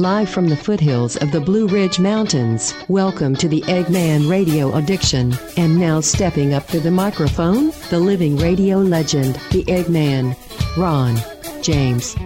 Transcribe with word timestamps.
Live 0.00 0.30
from 0.30 0.48
the 0.48 0.56
foothills 0.56 1.16
of 1.16 1.30
the 1.30 1.42
Blue 1.42 1.66
Ridge 1.66 2.00
Mountains, 2.00 2.72
welcome 2.88 3.36
to 3.36 3.46
the 3.46 3.60
Eggman 3.66 4.30
Radio 4.30 4.74
Addiction. 4.74 5.34
And 5.58 5.78
now 5.78 6.00
stepping 6.00 6.54
up 6.54 6.66
to 6.68 6.80
the 6.80 6.90
microphone, 6.90 7.70
the 7.90 7.98
living 7.98 8.38
radio 8.38 8.78
legend, 8.78 9.34
the 9.50 9.62
Eggman, 9.64 10.34
Ron 10.78 11.18
James. 11.62 12.16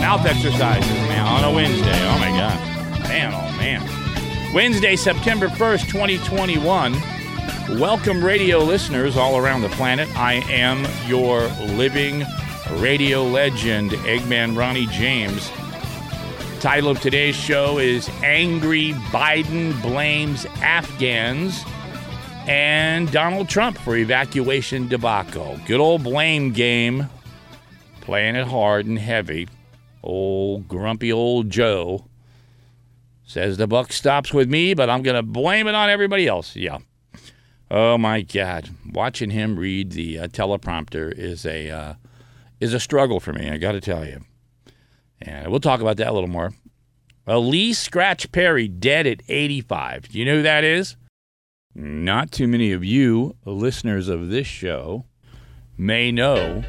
Mouth 0.00 0.24
exercises 0.24 0.90
now 1.10 1.34
on 1.34 1.44
a 1.44 1.54
Wednesday. 1.54 2.08
Oh 2.08 2.18
my 2.18 2.30
God. 2.30 2.77
Wednesday, 4.54 4.96
September 4.96 5.48
1st, 5.48 5.88
2021. 5.88 6.94
Welcome, 7.78 8.24
radio 8.24 8.60
listeners 8.60 9.14
all 9.14 9.36
around 9.36 9.60
the 9.60 9.68
planet. 9.68 10.08
I 10.16 10.36
am 10.50 10.86
your 11.06 11.48
living 11.76 12.24
radio 12.76 13.24
legend, 13.24 13.90
Eggman 13.90 14.56
Ronnie 14.56 14.86
James. 14.86 15.50
Title 16.60 16.88
of 16.88 16.98
today's 17.02 17.36
show 17.36 17.76
is 17.76 18.08
Angry 18.24 18.92
Biden 19.12 19.80
Blames 19.82 20.46
Afghans 20.62 21.62
and 22.46 23.12
Donald 23.12 23.50
Trump 23.50 23.76
for 23.76 23.98
evacuation 23.98 24.88
debacle. 24.88 25.60
Good 25.66 25.78
old 25.78 26.02
blame 26.02 26.52
game, 26.52 27.10
playing 28.00 28.34
it 28.34 28.46
hard 28.46 28.86
and 28.86 28.98
heavy. 28.98 29.46
Old 30.02 30.68
grumpy 30.68 31.12
old 31.12 31.50
Joe 31.50 32.07
says 33.28 33.58
the 33.58 33.66
buck 33.66 33.92
stops 33.92 34.32
with 34.32 34.48
me, 34.48 34.72
but 34.72 34.88
I'm 34.88 35.02
going 35.02 35.14
to 35.14 35.22
blame 35.22 35.66
it 35.68 35.74
on 35.74 35.90
everybody 35.90 36.26
else. 36.26 36.56
Yeah. 36.56 36.78
Oh 37.70 37.98
my 37.98 38.22
God, 38.22 38.70
watching 38.90 39.28
him 39.28 39.58
read 39.58 39.92
the 39.92 40.18
uh, 40.18 40.28
teleprompter 40.28 41.12
is 41.12 41.44
a 41.44 41.70
uh, 41.70 41.94
is 42.60 42.72
a 42.72 42.80
struggle 42.80 43.20
for 43.20 43.34
me. 43.34 43.50
I 43.50 43.58
got 43.58 43.72
to 43.72 43.80
tell 43.82 44.06
you, 44.06 44.24
and 45.20 45.50
we'll 45.50 45.60
talk 45.60 45.82
about 45.82 45.98
that 45.98 46.08
a 46.08 46.12
little 46.12 46.30
more. 46.30 46.54
Lee 47.26 47.74
Scratch 47.74 48.32
Perry 48.32 48.68
dead 48.68 49.06
at 49.06 49.20
85. 49.28 50.08
Do 50.08 50.18
you 50.18 50.24
know 50.24 50.36
who 50.36 50.42
that 50.42 50.64
is? 50.64 50.96
Not 51.74 52.32
too 52.32 52.48
many 52.48 52.72
of 52.72 52.82
you 52.82 53.36
listeners 53.44 54.08
of 54.08 54.30
this 54.30 54.46
show 54.46 55.04
may 55.76 56.10
know 56.10 56.64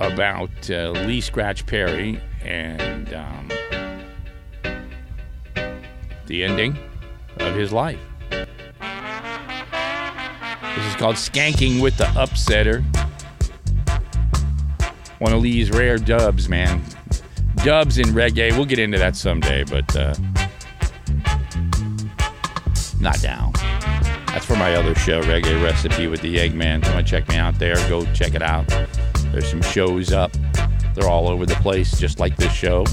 about 0.00 0.68
uh, 0.68 0.90
Lee 1.06 1.20
Scratch 1.20 1.64
Perry 1.66 2.20
and 2.42 3.14
um, 3.14 3.52
the 6.32 6.42
ending 6.42 6.74
of 7.40 7.54
his 7.54 7.74
life. 7.74 8.00
This 8.30 8.46
is 10.86 10.96
called 10.96 11.16
Skanking 11.16 11.82
with 11.82 11.98
the 11.98 12.04
Upsetter. 12.04 12.82
One 15.18 15.34
of 15.34 15.42
Lee's 15.42 15.70
rare 15.70 15.98
dubs, 15.98 16.48
man. 16.48 16.82
Dubs 17.56 17.98
in 17.98 18.06
reggae. 18.06 18.50
We'll 18.52 18.64
get 18.64 18.78
into 18.78 18.96
that 18.96 19.14
someday, 19.14 19.64
but 19.64 19.94
uh, 19.94 20.14
not 22.98 23.22
now. 23.22 23.52
That's 24.28 24.46
for 24.46 24.56
my 24.56 24.74
other 24.74 24.94
show, 24.94 25.20
Reggae 25.24 25.62
Recipe 25.62 26.06
with 26.06 26.22
the 26.22 26.36
Eggman. 26.36 26.82
Come 26.82 26.96
and 26.96 27.06
check 27.06 27.28
me 27.28 27.36
out 27.36 27.58
there, 27.58 27.74
go 27.90 28.06
check 28.14 28.34
it 28.34 28.42
out. 28.42 28.66
There's 29.32 29.50
some 29.50 29.60
shows 29.60 30.12
up. 30.12 30.32
They're 30.94 31.10
all 31.10 31.28
over 31.28 31.44
the 31.44 31.56
place, 31.56 32.00
just 32.00 32.20
like 32.20 32.36
this 32.36 32.54
show. 32.54 32.86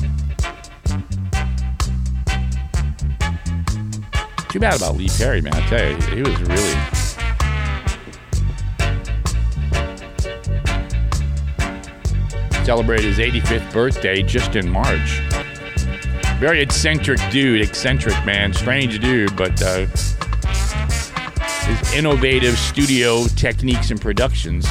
Too 4.50 4.60
bad 4.60 4.78
about 4.78 4.98
Lee 4.98 5.10
Perry, 5.10 5.42
man. 5.42 5.54
I 5.54 5.62
tell 5.68 5.92
you, 5.92 5.96
he 6.16 6.24
was 6.24 6.42
really. 6.42 6.74
Celebrated 12.66 13.06
his 13.06 13.20
85th 13.20 13.72
birthday 13.72 14.24
just 14.24 14.56
in 14.56 14.68
March. 14.68 15.22
Very 16.40 16.62
eccentric 16.62 17.20
dude, 17.30 17.62
eccentric 17.62 18.16
man, 18.26 18.52
strange 18.52 19.00
dude, 19.00 19.36
but 19.38 19.62
uh, 19.62 19.86
his 21.68 21.94
innovative 21.94 22.58
studio 22.58 23.26
techniques 23.36 23.92
and 23.92 24.02
productions. 24.02 24.68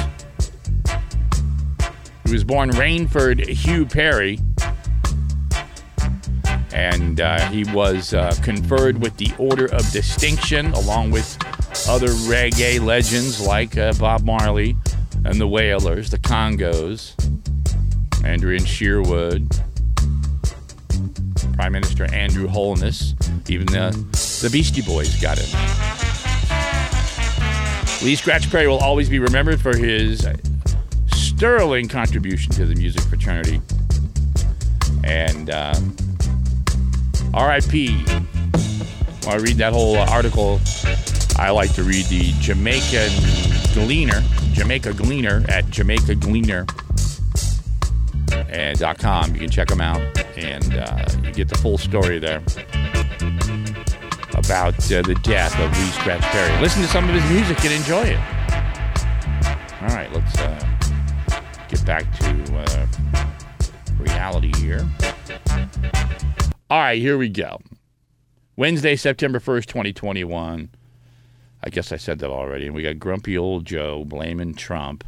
He 2.25 2.33
was 2.33 2.43
born 2.43 2.71
Rainford 2.71 3.47
Hugh 3.47 3.87
Perry, 3.87 4.41
and 6.79 7.21
uh, 7.21 7.41
he 7.51 7.65
was 7.73 8.15
uh, 8.15 8.33
conferred 8.45 9.03
with 9.03 9.17
the 9.17 9.33
Order 9.37 9.67
of 9.67 9.91
Distinction 9.91 10.67
along 10.75 11.11
with 11.11 11.37
other 11.89 12.07
reggae 12.07 12.81
legends 12.81 13.45
like 13.45 13.77
uh, 13.77 13.93
Bob 13.95 14.25
Marley 14.25 14.77
and 15.25 15.41
the 15.41 15.49
Wailers, 15.49 16.09
the 16.11 16.19
Congos, 16.19 17.15
Andrew 18.25 18.57
Sherwood, 18.61 19.51
Prime 21.55 21.73
Minister 21.73 22.05
Andrew 22.15 22.47
Holness, 22.47 23.15
even 23.49 23.67
the, 23.67 23.91
the 24.41 24.49
Beastie 24.49 24.83
Boys 24.83 25.21
got 25.21 25.37
it. 25.41 25.53
Lee 28.05 28.15
Scratch 28.15 28.49
Perry 28.53 28.69
will 28.69 28.79
always 28.79 29.09
be 29.09 29.19
remembered 29.19 29.61
for 29.61 29.77
his 29.77 30.25
sterling 31.13 31.89
contribution 31.89 32.53
to 32.53 32.67
the 32.67 32.77
music 32.77 33.03
fraternity. 33.03 33.61
And 35.03 35.51
uh, 35.51 35.75
RIP. 37.39 37.93
I 39.29 39.37
read 39.37 39.59
that 39.59 39.73
whole 39.73 39.97
article, 39.97 40.61
I 41.37 41.51
like 41.51 41.73
to 41.75 41.85
read 41.85 42.07
the 42.07 42.33
Jamaican 42.41 43.13
Gleaner, 43.75 44.23
Jamaica 44.53 44.95
Gleaner 44.95 45.45
at 45.49 45.71
Jamaica 45.71 46.17
Gleaner 46.17 46.67
and 48.49 48.81
.com. 48.99 49.33
You 49.35 49.41
can 49.41 49.51
check 49.51 49.69
them 49.69 49.81
out, 49.81 50.01
and 50.37 50.75
uh, 50.75 51.05
you 51.23 51.33
get 51.33 51.49
the 51.49 51.57
full 51.59 51.79
story 51.79 52.19
there 52.19 52.43
about 54.35 54.75
uh, 54.91 55.03
the 55.03 55.19
death 55.23 55.59
of 55.61 55.71
Lee 55.79 55.91
Scratch 55.91 56.23
Perry. 56.23 56.61
Listen 56.61 56.83
to 56.83 56.89
some 56.89 57.09
of 57.09 57.15
his 57.15 57.31
music 57.31 57.65
and 57.65 57.73
enjoy 57.75 58.03
it. 58.03 58.21
All 59.81 59.95
right, 59.95 60.11
let's 60.13 60.39
uh, 60.41 60.59
get 61.69 61.85
back 61.87 62.11
to 62.19 62.57
uh, 62.57 62.87
reality 64.01 64.53
here. 64.59 64.85
All 66.71 66.81
right, 66.81 67.01
here 67.01 67.17
we 67.17 67.31
go. 67.31 67.61
Wednesday, 68.55 68.95
September 68.95 69.41
1st, 69.41 69.65
2021. 69.69 70.69
I 71.65 71.71
guess 71.71 71.93
I 71.93 71.97
said 71.97 72.19
that 72.19 72.29
already. 72.29 72.67
And 72.67 72.75
we 72.75 72.83
got 72.83 72.99
grumpy 72.99 73.39
old 73.39 73.65
Joe 73.65 74.05
blaming 74.05 74.55
Trump 74.55 75.03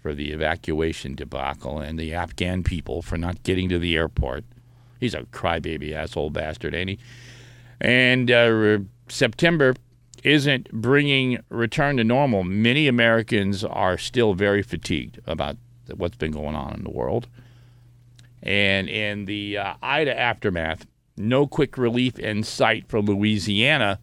for 0.00 0.14
the 0.14 0.32
evacuation 0.32 1.14
debacle 1.14 1.78
and 1.78 1.98
the 1.98 2.14
Afghan 2.14 2.62
people 2.62 3.02
for 3.02 3.18
not 3.18 3.42
getting 3.42 3.68
to 3.68 3.78
the 3.78 3.98
airport. 3.98 4.44
He's 4.98 5.12
a 5.12 5.24
crybaby 5.24 5.92
asshole 5.92 6.30
bastard, 6.30 6.74
ain't 6.74 6.88
he? 6.88 6.98
And 7.78 8.30
uh, 8.30 8.78
September 9.08 9.74
isn't 10.24 10.72
bringing 10.72 11.38
return 11.50 11.98
to 11.98 12.04
normal. 12.04 12.44
Many 12.44 12.88
Americans 12.88 13.62
are 13.62 13.98
still 13.98 14.32
very 14.32 14.62
fatigued 14.62 15.20
about 15.26 15.58
what's 15.94 16.16
been 16.16 16.32
going 16.32 16.54
on 16.56 16.72
in 16.72 16.82
the 16.82 16.90
world. 16.90 17.28
And 18.42 18.88
in 18.88 19.26
the 19.26 19.58
uh, 19.58 19.74
Ida 19.82 20.18
aftermath, 20.18 20.86
no 21.16 21.46
quick 21.46 21.78
relief 21.78 22.18
in 22.18 22.42
sight 22.42 22.88
for 22.88 23.00
Louisiana. 23.00 24.00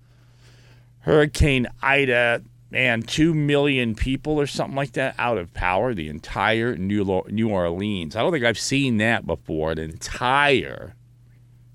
Hurricane 0.99 1.67
Ida 1.81 2.43
and 2.71 3.07
2 3.07 3.33
million 3.33 3.95
people 3.95 4.39
or 4.39 4.45
something 4.45 4.75
like 4.75 4.93
that 4.93 5.15
out 5.17 5.37
of 5.37 5.53
power, 5.53 5.93
the 5.93 6.07
entire 6.07 6.75
New, 6.75 7.23
New 7.29 7.49
Orleans. 7.49 8.15
I 8.15 8.21
don't 8.21 8.31
think 8.31 8.45
I've 8.45 8.59
seen 8.59 8.97
that 8.97 9.25
before. 9.25 9.75
The 9.75 9.83
entire, 9.83 10.95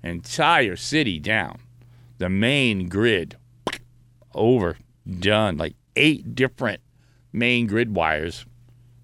entire 0.03 0.75
city 0.75 1.19
down. 1.19 1.59
The 2.17 2.29
main 2.29 2.87
grid 2.87 3.37
over, 4.33 4.77
done. 5.19 5.57
Like 5.57 5.75
eight 5.95 6.33
different 6.33 6.81
main 7.33 7.67
grid 7.67 7.93
wires 7.93 8.45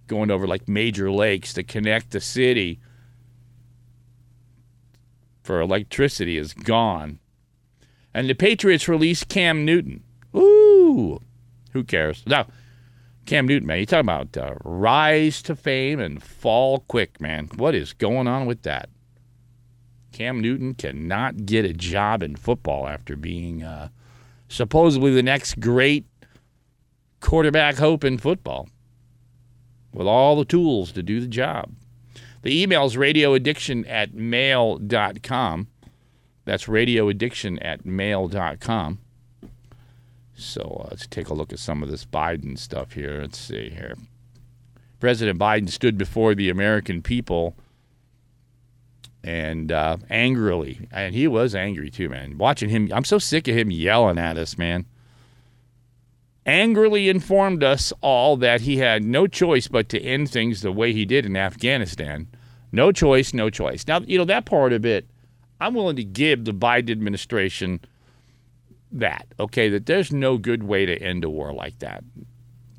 going 0.07 0.31
over 0.31 0.47
like 0.47 0.67
major 0.67 1.11
lakes 1.11 1.53
to 1.53 1.63
connect 1.63 2.11
the 2.11 2.21
city 2.21 2.79
for 5.51 5.59
electricity 5.59 6.37
is 6.37 6.53
gone. 6.53 7.19
And 8.13 8.29
the 8.29 8.35
Patriots 8.35 8.87
released 8.87 9.27
Cam 9.27 9.65
Newton. 9.65 10.01
Ooh, 10.33 11.19
who 11.73 11.83
cares? 11.83 12.23
Now, 12.25 12.47
Cam 13.25 13.47
Newton, 13.47 13.67
man, 13.67 13.79
you 13.79 13.85
talking 13.85 14.05
about 14.05 14.37
uh, 14.37 14.55
rise 14.63 15.41
to 15.41 15.57
fame 15.57 15.99
and 15.99 16.23
fall 16.23 16.85
quick, 16.87 17.19
man. 17.19 17.49
What 17.57 17.75
is 17.75 17.91
going 17.91 18.29
on 18.29 18.45
with 18.45 18.61
that? 18.61 18.87
Cam 20.13 20.39
Newton 20.39 20.73
cannot 20.73 21.45
get 21.45 21.65
a 21.65 21.73
job 21.73 22.23
in 22.23 22.37
football 22.37 22.87
after 22.87 23.17
being 23.17 23.61
uh, 23.61 23.89
supposedly 24.47 25.13
the 25.13 25.21
next 25.21 25.59
great 25.59 26.05
quarterback 27.19 27.75
hope 27.75 28.05
in 28.05 28.17
football 28.17 28.69
with 29.93 30.07
all 30.07 30.37
the 30.37 30.45
tools 30.45 30.93
to 30.93 31.03
do 31.03 31.19
the 31.19 31.27
job. 31.27 31.73
The 32.41 32.61
email 32.61 32.85
is 32.85 32.95
radioaddiction 32.95 33.87
at 33.89 34.13
mail.com. 34.13 35.67
That's 36.45 36.65
radioaddiction 36.65 37.59
at 37.61 37.85
mail.com. 37.85 38.99
So 40.33 40.81
uh, 40.83 40.87
let's 40.89 41.07
take 41.07 41.29
a 41.29 41.33
look 41.33 41.53
at 41.53 41.59
some 41.59 41.83
of 41.83 41.89
this 41.89 42.05
Biden 42.05 42.57
stuff 42.57 42.93
here. 42.93 43.21
Let's 43.21 43.37
see 43.37 43.69
here. 43.69 43.95
President 44.99 45.39
Biden 45.39 45.69
stood 45.69 45.97
before 45.97 46.33
the 46.33 46.49
American 46.49 47.01
people 47.01 47.55
and 49.23 49.71
uh, 49.71 49.97
angrily, 50.09 50.87
and 50.91 51.13
he 51.13 51.27
was 51.27 51.53
angry 51.53 51.91
too, 51.91 52.09
man. 52.09 52.37
Watching 52.37 52.69
him, 52.69 52.89
I'm 52.91 53.03
so 53.03 53.19
sick 53.19 53.47
of 53.47 53.55
him 53.55 53.69
yelling 53.69 54.17
at 54.17 54.37
us, 54.37 54.57
man. 54.57 54.85
Angrily 56.45 57.07
informed 57.07 57.63
us 57.63 57.93
all 58.01 58.35
that 58.37 58.61
he 58.61 58.77
had 58.77 59.03
no 59.03 59.27
choice 59.27 59.67
but 59.67 59.89
to 59.89 60.01
end 60.01 60.29
things 60.29 60.61
the 60.61 60.71
way 60.71 60.91
he 60.91 61.05
did 61.05 61.25
in 61.25 61.37
Afghanistan. 61.37 62.27
No 62.71 62.91
choice, 62.91 63.33
no 63.33 63.49
choice. 63.49 63.85
Now, 63.87 63.99
you 63.99 64.17
know, 64.17 64.25
that 64.25 64.45
part 64.45 64.73
of 64.73 64.85
it, 64.85 65.07
I'm 65.59 65.75
willing 65.75 65.97
to 65.97 66.03
give 66.03 66.45
the 66.45 66.53
Biden 66.53 66.89
administration 66.89 67.79
that, 68.91 69.27
okay, 69.39 69.69
that 69.69 69.85
there's 69.85 70.11
no 70.11 70.37
good 70.37 70.63
way 70.63 70.85
to 70.85 70.97
end 70.97 71.23
a 71.23 71.29
war 71.29 71.53
like 71.53 71.77
that. 71.79 72.03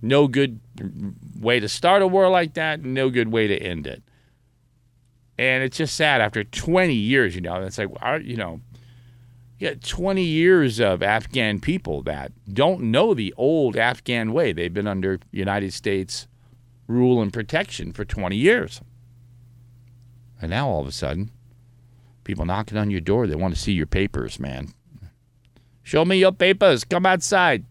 No 0.02 0.26
good 0.26 0.58
way 1.38 1.60
to 1.60 1.68
start 1.68 2.02
a 2.02 2.06
war 2.06 2.28
like 2.28 2.54
that, 2.54 2.82
no 2.82 3.08
good 3.10 3.28
way 3.28 3.46
to 3.46 3.56
end 3.56 3.86
it. 3.86 4.02
And 5.38 5.62
it's 5.62 5.76
just 5.76 5.94
sad 5.94 6.20
after 6.20 6.42
20 6.42 6.92
years, 6.92 7.34
you 7.36 7.40
know, 7.40 7.62
it's 7.62 7.78
like, 7.78 7.88
you 8.24 8.36
know, 8.36 8.60
yeah, 9.62 9.74
20 9.80 10.24
years 10.24 10.80
of 10.80 11.04
Afghan 11.04 11.60
people 11.60 12.02
that 12.02 12.32
don't 12.52 12.82
know 12.82 13.14
the 13.14 13.32
old 13.36 13.76
Afghan 13.76 14.32
way. 14.32 14.52
They've 14.52 14.74
been 14.74 14.88
under 14.88 15.20
United 15.30 15.72
States 15.72 16.26
rule 16.88 17.22
and 17.22 17.32
protection 17.32 17.92
for 17.92 18.04
20 18.04 18.34
years. 18.34 18.80
And 20.40 20.50
now 20.50 20.68
all 20.68 20.80
of 20.80 20.88
a 20.88 20.90
sudden, 20.90 21.30
people 22.24 22.44
knocking 22.44 22.76
on 22.76 22.90
your 22.90 23.00
door, 23.00 23.28
they 23.28 23.36
want 23.36 23.54
to 23.54 23.60
see 23.60 23.70
your 23.70 23.86
papers, 23.86 24.40
man. 24.40 24.74
Show 25.84 26.04
me 26.04 26.16
your 26.16 26.32
papers. 26.32 26.82
Come 26.82 27.06
outside. 27.06 27.64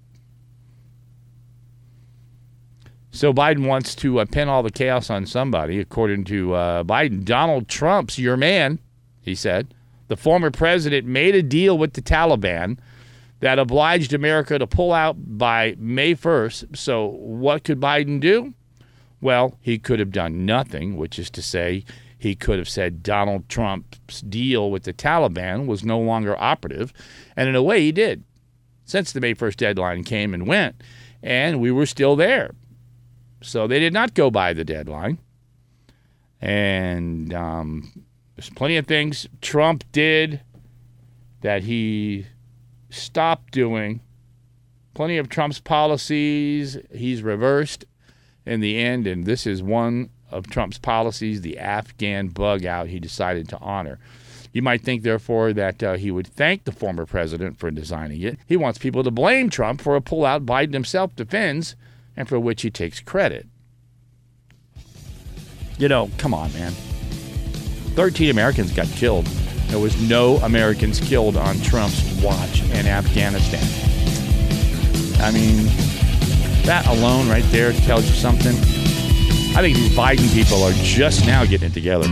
So 3.12 3.34
Biden 3.34 3.68
wants 3.68 3.96
to 3.96 4.22
uh, 4.22 4.26
pin 4.32 4.48
all 4.48 4.64
the 4.64 4.72
chaos 4.72 5.10
on 5.10 5.26
somebody. 5.26 5.78
According 5.82 6.24
to 6.26 6.54
uh, 6.54 6.84
Biden, 6.86 7.26
Donald 7.26 7.68
Trump's 7.68 8.18
your 8.18 8.38
man, 8.38 8.80
he 9.20 9.36
said. 9.36 9.74
The 10.12 10.18
former 10.18 10.52
president 10.52 11.08
made 11.08 11.36
a 11.36 11.42
deal 11.42 11.78
with 11.78 11.94
the 11.94 12.02
Taliban 12.02 12.78
that 13.40 13.58
obliged 13.58 14.12
America 14.12 14.60
to 14.60 14.68
pull 14.68 14.92
out 14.92 15.16
by 15.38 15.76
May 15.78 16.16
1st. 16.16 16.76
So 16.76 17.06
what 17.06 17.64
could 17.64 17.80
Biden 17.80 18.20
do? 18.20 18.54
Well, 19.22 19.58
he 19.62 19.80
could 19.80 20.00
have 20.00 20.12
done 20.12 20.46
nothing, 20.46 20.98
which 20.98 21.18
is 21.18 21.30
to 21.30 21.42
say, 21.42 21.86
he 22.18 22.36
could 22.36 22.60
have 22.60 22.68
said 22.68 23.04
Donald 23.04 23.48
Trump's 23.48 24.20
deal 24.20 24.70
with 24.70 24.84
the 24.84 24.92
Taliban 24.92 25.66
was 25.66 25.86
no 25.86 25.98
longer 25.98 26.38
operative. 26.38 26.92
And 27.38 27.48
in 27.48 27.56
a 27.56 27.64
way, 27.64 27.80
he 27.80 27.94
did, 27.94 28.26
since 28.84 29.14
the 29.14 29.22
May 29.22 29.34
1st 29.34 29.56
deadline 29.56 30.04
came 30.04 30.34
and 30.34 30.46
went, 30.46 30.84
and 31.24 31.62
we 31.62 31.72
were 31.72 31.86
still 31.86 32.18
there. 32.18 32.52
So 33.42 33.66
they 33.66 33.80
did 33.80 33.94
not 33.94 34.14
go 34.14 34.30
by 34.30 34.52
the 34.52 34.66
deadline. 34.66 35.20
And 36.42 37.34
um, 37.34 38.04
there's 38.42 38.50
plenty 38.50 38.76
of 38.78 38.88
things 38.88 39.28
Trump 39.40 39.84
did 39.92 40.42
that 41.42 41.62
he 41.62 42.26
stopped 42.90 43.54
doing. 43.54 44.02
Plenty 44.96 45.20
of 45.20 45.30
Trump's 45.30 45.60
policies 45.60 46.76
he's 46.92 47.22
reversed 47.22 47.86
in 48.44 48.60
the 48.60 48.80
end, 48.80 49.06
and 49.06 49.26
this 49.28 49.46
is 49.46 49.62
one 49.62 50.10
of 50.32 50.50
Trump's 50.50 50.80
policies, 50.80 51.42
the 51.42 51.60
Afghan 51.60 52.30
bug 52.30 52.66
out 52.66 52.88
he 52.88 53.00
decided 53.00 53.48
to 53.50 53.60
honor. 53.60 54.00
You 54.52 54.64
might 54.64 54.82
think, 54.82 55.04
therefore, 55.04 55.54
that 55.54 55.84
uh, 55.84 55.94
he 55.98 56.10
would 56.10 56.26
thank 56.26 56.64
the 56.64 56.72
former 56.72 57.06
president 57.06 57.60
for 57.60 57.70
designing 57.70 58.22
it. 58.22 58.40
He 58.48 58.58
wants 58.58 58.80
people 58.80 59.04
to 59.04 59.12
blame 59.12 59.52
Trump 59.52 59.82
for 59.82 59.96
a 59.96 60.02
pullout 60.02 60.46
Biden 60.46 60.74
himself 60.74 61.16
defends 61.16 61.76
and 62.18 62.28
for 62.28 62.40
which 62.40 62.64
he 62.64 62.72
takes 62.72 63.02
credit. 63.02 63.48
You 65.78 65.88
know, 65.88 66.10
come 66.18 66.34
on, 66.34 66.52
man. 66.54 66.74
13 67.96 68.30
Americans 68.30 68.72
got 68.72 68.88
killed. 68.88 69.26
There 69.68 69.80
was 69.80 70.00
no 70.02 70.38
Americans 70.38 71.00
killed 71.00 71.38
on 71.38 71.60
Trump's 71.62 72.04
watch 72.22 72.62
in 72.72 72.88
Afghanistan. 72.88 73.64
I 75.22 75.32
mean, 75.32 75.66
that 76.66 76.86
alone 76.88 77.30
right 77.30 77.46
there 77.52 77.74
tells 77.74 78.08
you 78.08 78.16
something. 78.16 78.56
I 79.56 79.62
think 79.62 79.76
these 79.78 79.96
Biden 79.96 80.32
people 80.34 80.64
are 80.64 80.74
just 80.84 81.26
now 81.26 81.46
getting 81.46 81.70
it 81.70 81.74
together. 81.74 82.08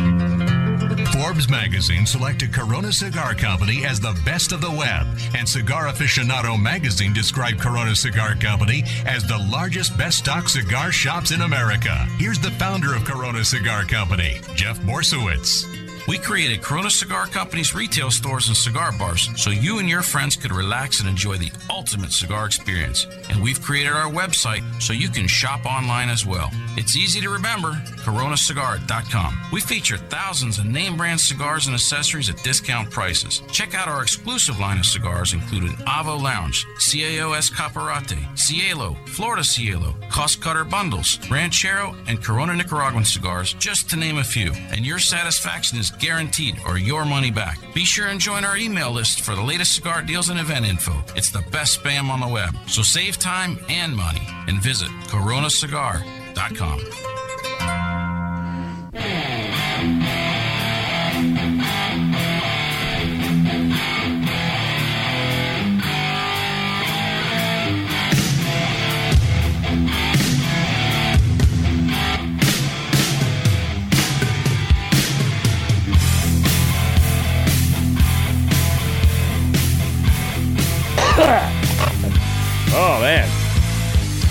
Forbes 1.30 1.48
magazine 1.48 2.08
selected 2.08 2.52
Corona 2.52 2.92
Cigar 2.92 3.36
Company 3.36 3.86
as 3.86 4.00
the 4.00 4.20
best 4.26 4.52
of 4.52 4.62
the 4.62 4.72
web, 4.72 5.06
and 5.36 5.48
Cigar 5.48 5.86
Aficionado 5.86 6.60
magazine 6.60 7.14
described 7.14 7.60
Corona 7.60 7.96
Cigar 7.96 8.34
Company 8.34 8.84
as 9.06 9.28
the 9.28 9.38
largest 9.38 9.96
best 9.96 10.18
stock 10.18 10.50
cigar 10.50 10.92
shops 10.92 11.30
in 11.30 11.42
America. 11.42 12.08
Here's 12.18 12.40
the 12.40 12.50
founder 12.50 12.96
of 12.96 13.06
Corona 13.06 13.46
Cigar 13.46 13.84
Company, 13.84 14.42
Jeff 14.56 14.80
Borysiewicz. 14.80 15.89
We 16.10 16.18
created 16.18 16.64
Corona 16.64 16.90
Cigar 16.90 17.28
Company's 17.28 17.76
retail 17.76 18.10
stores 18.10 18.48
and 18.48 18.58
cigar 18.58 18.92
bars 18.98 19.30
so 19.36 19.52
you 19.52 19.78
and 19.78 19.88
your 19.88 20.02
friends 20.02 20.36
could 20.36 20.52
relax 20.52 21.02
and 21.02 21.08
enjoy 21.08 21.38
the 21.38 21.52
ultimate 21.70 22.12
cigar 22.12 22.48
experience. 22.48 23.06
And 23.30 23.44
we've 23.44 23.62
created 23.62 23.94
our 23.94 24.10
website 24.10 24.64
so 24.82 24.92
you 24.92 25.10
can 25.10 25.28
shop 25.28 25.68
online 25.68 26.10
as 26.10 26.26
well. 26.26 26.50
It's 26.78 26.96
easy 26.96 27.22
to 27.22 27.30
remember 27.30 27.74
coronacigar.com. 28.00 29.40
We 29.54 29.62
feature 29.62 29.98
thousands 29.98 30.58
of 30.58 30.66
name 30.66 30.98
brand 30.98 31.20
cigars 31.20 31.68
and 31.68 31.76
accessories 31.76 32.28
at 32.28 32.42
discount 32.42 32.90
prices. 32.90 33.44
Check 33.52 33.76
out 33.76 33.88
our 33.88 34.02
exclusive 34.02 34.60
line 34.60 34.80
of 34.80 34.88
cigars, 34.88 35.34
including 35.34 35.74
Avo 35.86 36.20
Lounge, 36.20 36.66
CAO 36.80 37.38
Escaparate, 37.38 38.18
Cielo, 38.36 38.98
Florida 39.06 39.44
Cielo, 39.44 39.94
Cost 40.10 40.42
Cutter 40.42 40.64
Bundles, 40.64 41.20
Ranchero, 41.30 41.96
and 42.08 42.24
Corona 42.24 42.56
Nicaraguan 42.56 43.06
cigars, 43.06 43.54
just 43.54 43.92
to 43.92 43.96
name 43.96 44.18
a 44.18 44.24
few. 44.24 44.52
And 44.72 44.84
your 44.84 44.98
satisfaction 44.98 45.78
is 45.78 45.92
guaranteed 46.00 46.60
or 46.66 46.78
your 46.78 47.06
money 47.06 47.32
back. 47.32 47.60
Be 47.74 47.86
sure 47.86 48.08
and 48.08 48.20
join 48.20 48.46
our 48.46 48.58
email 48.58 48.92
list 48.92 49.22
for 49.22 49.36
the 49.36 49.42
latest 49.42 49.76
cigar 49.76 50.02
deals 50.02 50.30
and 50.30 50.40
event 50.40 50.66
info. 50.66 50.94
It's 51.16 51.32
the 51.32 51.44
best 51.52 51.82
spam 51.82 52.10
on 52.10 52.20
the 52.20 52.28
web. 52.28 52.56
So 52.68 52.82
save 52.82 53.18
time 53.18 53.60
and 53.70 53.96
money 53.96 54.28
and 54.48 54.62
visit 54.62 54.90
coronacigar.com. 55.08 57.19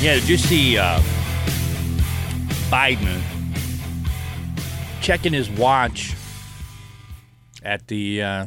yeah. 0.08 0.14
Did 0.14 0.28
you 0.28 0.38
see 0.38 0.78
uh, 0.78 1.00
Biden 2.70 3.20
checking 5.02 5.34
his 5.34 5.50
watch 5.50 6.14
at 7.62 7.88
the 7.88 8.22
uh, 8.22 8.46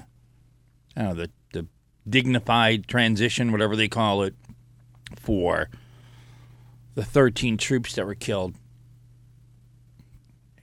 I 0.96 1.02
don't 1.02 1.10
know 1.10 1.14
the 1.14 1.30
the 1.54 1.68
dignified 2.10 2.88
transition, 2.88 3.52
whatever 3.52 3.76
they 3.76 3.88
call 3.88 4.24
it, 4.24 4.34
for 5.16 5.70
the 6.96 7.06
13 7.06 7.58
troops 7.58 7.94
that 7.94 8.08
were 8.08 8.16
killed, 8.16 8.56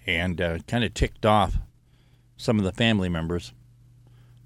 and 0.04 0.40
uh, 0.40 0.58
kind 0.66 0.82
of 0.82 0.94
ticked 0.94 1.24
off 1.24 1.58
some 2.36 2.58
of 2.58 2.64
the 2.64 2.72
family 2.72 3.08
members. 3.08 3.52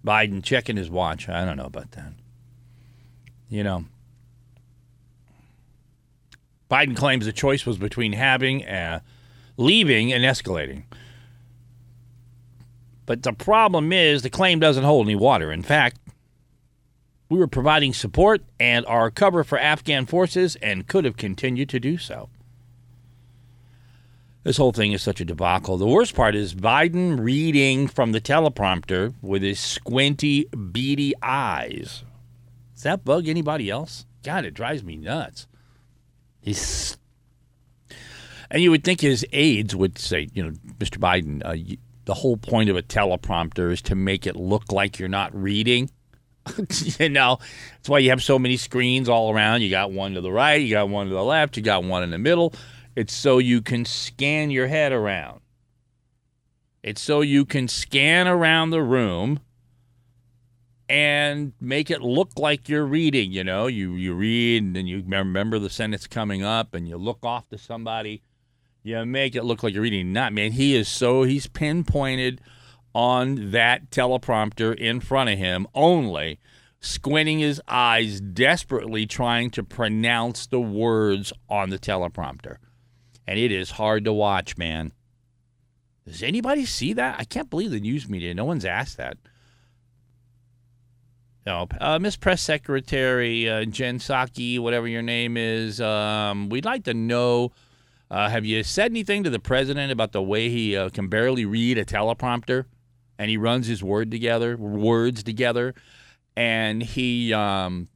Biden 0.05 0.43
checking 0.43 0.77
his 0.77 0.91
watch. 0.91 1.31
I 1.31 1.47
don't 1.47 1.57
know 1.57 1.65
about 1.65 1.93
that. 1.93 2.13
You 3.49 3.65
know, 3.65 3.87
Biden 6.73 6.97
claims 6.97 7.27
the 7.27 7.33
choice 7.33 7.67
was 7.67 7.77
between 7.77 8.15
having, 8.15 8.65
uh, 8.67 9.01
leaving, 9.59 10.11
and 10.11 10.25
escalating. 10.25 10.85
But 13.05 13.25
the 13.25 13.35
problem 13.35 13.93
is 13.93 14.23
the 14.23 14.31
claim 14.31 14.59
doesn't 14.59 14.85
hold 14.85 15.07
any 15.07 15.15
water. 15.15 15.53
In 15.53 15.63
fact, 15.63 15.99
we 17.29 17.39
were 17.39 17.47
providing 17.47 17.93
support 17.93 18.43
and 18.59 18.87
our 18.87 19.11
cover 19.11 19.45
for 19.45 19.59
Afghan 19.59 20.07
forces 20.07 20.57
and 20.63 20.89
could 20.89 21.05
have 21.05 21.19
continued 21.19 21.69
to 21.69 21.79
do 21.79 21.99
so. 21.99 22.31
This 24.43 24.57
whole 24.57 24.73
thing 24.73 24.93
is 24.93 25.03
such 25.03 25.21
a 25.21 25.27
debacle. 25.27 25.77
The 25.77 25.87
worst 25.87 26.15
part 26.15 26.35
is 26.35 26.55
Biden 26.55 27.23
reading 27.23 27.87
from 27.87 28.13
the 28.13 28.21
teleprompter 28.21 29.13
with 29.21 29.43
his 29.43 29.61
squinty, 29.61 30.47
beady 30.55 31.13
eyes. 31.23 32.03
Does 32.75 32.85
that 32.85 33.05
bug 33.05 33.29
anybody 33.29 33.69
else? 33.69 34.07
God, 34.23 34.47
it 34.47 34.55
drives 34.55 34.83
me 34.83 34.97
nuts. 34.97 35.47
He's, 36.43 36.99
and 38.51 38.63
you 38.63 38.71
would 38.71 38.85
think 38.85 39.01
his 39.01 39.25
aides 39.33 39.75
would 39.75 39.99
say, 39.99 40.29
you 40.35 40.43
know, 40.43 40.51
Mr. 40.79 40.99
Biden, 40.99 41.47
uh, 41.47 41.53
you, 41.53 41.79
the 42.05 42.15
whole 42.15 42.37
point 42.37 42.69
of 42.69 42.77
a 42.77 42.83
teleprompter 42.83 43.73
is 43.73 43.81
to 43.83 43.95
make 43.95 44.27
it 44.27 44.37
look 44.37 44.73
like 44.73 44.99
you're 44.99 45.09
not 45.09 45.35
reading. 45.35 45.89
you 46.99 47.09
know, 47.09 47.39
that's 47.73 47.89
why 47.89 48.01
you 48.01 48.11
have 48.11 48.23
so 48.23 48.39
many 48.39 48.57
screens 48.57 49.09
all 49.09 49.33
around. 49.33 49.63
You 49.63 49.71
got 49.71 49.93
one 49.93 50.15
to 50.15 50.21
the 50.21 50.33
right, 50.33 50.61
you 50.61 50.71
got 50.71 50.89
one 50.89 51.09
to 51.09 51.15
the 51.15 51.23
left, 51.23 51.57
you 51.57 51.63
got 51.63 51.85
one 51.85 52.03
in 52.03 52.11
the 52.11 52.19
middle. 52.19 52.53
It's 52.97 53.15
so 53.15 53.39
you 53.39 53.63
can 53.63 53.85
scan 53.85 54.51
your 54.51 54.67
head 54.67 54.93
around. 54.93 55.41
It's 56.83 57.01
so 57.01 57.21
you 57.21 57.45
can 57.45 57.69
scan 57.69 58.27
around 58.27 58.71
the 58.71 58.83
room 58.83 59.39
and 60.93 61.55
make 61.59 61.91
it 61.91 62.03
look 62.03 62.39
like 62.39 62.69
you're 62.69 62.85
reading. 62.85 63.33
You 63.33 63.43
know, 63.43 63.67
you 63.67 63.95
you 63.95 64.13
read 64.13 64.63
and 64.63 64.77
then 64.77 64.87
you 64.87 65.03
remember 65.07 65.59
the 65.59 65.71
sentence 65.71 66.07
coming 66.07 66.43
up, 66.45 66.75
and 66.75 66.87
you 66.87 66.99
look 66.99 67.21
off 67.25 67.49
to 67.49 67.57
somebody. 67.57 68.23
You 68.83 69.07
make 69.07 69.35
it 69.35 69.45
look 69.45 69.63
like 69.63 69.73
you're 69.73 69.83
reading. 69.83 70.13
Not 70.13 70.35
man, 70.35 70.53
he 70.53 70.75
is 70.75 70.89
so 70.89 71.23
he's 71.23 71.47
pinpointed 71.47 72.43
on 72.95 73.53
that 73.53 73.91
teleprompter 73.91 74.77
in 74.77 75.01
front 75.01 75.31
of 75.31 75.39
him 75.39 75.67
only, 75.75 76.39
squinting 76.79 77.39
his 77.39 77.59
eyes, 77.67 78.21
desperately 78.21 79.07
trying 79.07 79.49
to 79.53 79.63
pronounce 79.63 80.47
the 80.47 80.61
words 80.61 81.33
on 81.49 81.71
the 81.71 81.79
teleprompter, 81.79 82.59
and 83.27 83.39
it 83.39 83.51
is 83.51 83.71
hard 83.71 84.05
to 84.05 84.13
watch, 84.13 84.59
man. 84.59 84.93
Does 86.07 86.23
anybody 86.23 86.67
see 86.67 86.93
that? 86.93 87.19
I 87.19 87.25
can't 87.25 87.49
believe 87.49 87.71
the 87.71 87.81
news 87.81 88.11
media. 88.11 88.35
No 88.35 88.45
one's 88.45 88.67
asked 88.67 88.99
that. 88.99 89.17
No, 91.45 91.67
uh, 91.81 91.99
Miss 91.99 92.17
Press 92.17 92.41
Secretary 92.41 93.51
uh, 93.51 93.65
Jen 93.65 93.99
Psaki, 93.99 94.61
whatever 94.61 94.87
your 94.87 95.03
name 95.03 95.37
is, 95.37 95.81
um, 95.81 96.49
we'd 96.49 96.65
like 96.65 96.85
to 96.85 96.95
know. 96.95 97.51
Uh, 98.11 98.29
have 98.29 98.45
you 98.45 98.63
said 98.63 98.93
anything 98.93 99.25
to 99.25 99.31
the 99.31 99.41
president 99.41 99.91
about 99.91 100.13
the 100.13 100.23
way 100.23 100.51
he 100.51 100.77
uh, 100.77 100.91
can 100.91 101.09
barely 101.09 101.45
read 101.45 101.79
a 101.79 101.85
teleprompter, 101.85 102.67
and 103.19 103.29
he 103.29 103.37
runs 103.37 103.67
his 103.67 103.83
word 103.83 104.11
together, 104.11 104.57
words 104.57 105.25
together, 105.25 105.75
and 106.37 106.83
he, 106.83 107.33
um, 107.33 107.89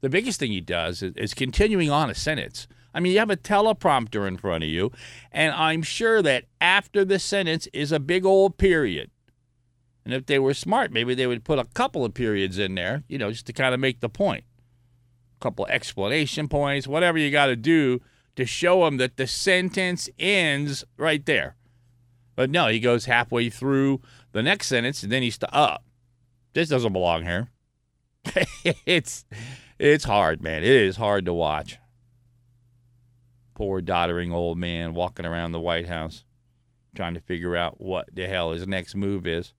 the 0.00 0.08
biggest 0.08 0.40
thing 0.40 0.52
he 0.52 0.60
does 0.60 1.02
is, 1.02 1.14
is 1.16 1.34
continuing 1.34 1.90
on 1.90 2.08
a 2.08 2.14
sentence. 2.14 2.66
I 2.94 3.00
mean, 3.00 3.12
you 3.12 3.18
have 3.18 3.30
a 3.30 3.36
teleprompter 3.36 4.26
in 4.26 4.38
front 4.38 4.64
of 4.64 4.70
you, 4.70 4.92
and 5.30 5.52
I'm 5.52 5.82
sure 5.82 6.22
that 6.22 6.44
after 6.60 7.04
the 7.04 7.18
sentence 7.18 7.68
is 7.72 7.92
a 7.92 8.00
big 8.00 8.24
old 8.24 8.56
period. 8.56 9.10
And 10.04 10.12
if 10.12 10.26
they 10.26 10.38
were 10.38 10.54
smart, 10.54 10.92
maybe 10.92 11.14
they 11.14 11.26
would 11.26 11.44
put 11.44 11.58
a 11.58 11.64
couple 11.74 12.04
of 12.04 12.12
periods 12.12 12.58
in 12.58 12.74
there, 12.74 13.04
you 13.08 13.18
know, 13.18 13.30
just 13.30 13.46
to 13.46 13.52
kind 13.52 13.74
of 13.74 13.80
make 13.80 14.00
the 14.00 14.08
point. 14.08 14.44
A 15.40 15.42
couple 15.42 15.66
explanation 15.66 16.48
points, 16.48 16.86
whatever 16.86 17.16
you 17.18 17.30
got 17.30 17.46
to 17.46 17.56
do 17.56 18.00
to 18.36 18.44
show 18.44 18.84
them 18.84 18.98
that 18.98 19.16
the 19.16 19.26
sentence 19.26 20.08
ends 20.18 20.84
right 20.96 21.24
there. 21.24 21.56
But 22.36 22.50
no, 22.50 22.68
he 22.68 22.80
goes 22.80 23.04
halfway 23.04 23.48
through 23.48 24.00
the 24.32 24.42
next 24.42 24.66
sentence 24.66 25.02
and 25.02 25.12
then 25.12 25.22
he's 25.22 25.38
up. 25.42 25.50
Oh, 25.52 25.84
this 26.52 26.68
doesn't 26.68 26.92
belong 26.92 27.24
here. 27.24 27.48
it's 28.86 29.24
it's 29.78 30.04
hard, 30.04 30.42
man. 30.42 30.62
It 30.62 30.70
is 30.70 30.96
hard 30.96 31.24
to 31.26 31.32
watch. 31.32 31.78
Poor 33.54 33.80
doddering 33.80 34.32
old 34.32 34.58
man 34.58 34.94
walking 34.94 35.26
around 35.26 35.52
the 35.52 35.60
White 35.60 35.86
House 35.86 36.24
trying 36.94 37.14
to 37.14 37.20
figure 37.20 37.56
out 37.56 37.80
what 37.80 38.08
the 38.12 38.26
hell 38.26 38.52
his 38.52 38.66
next 38.66 38.94
move 38.94 39.26
is. 39.26 39.52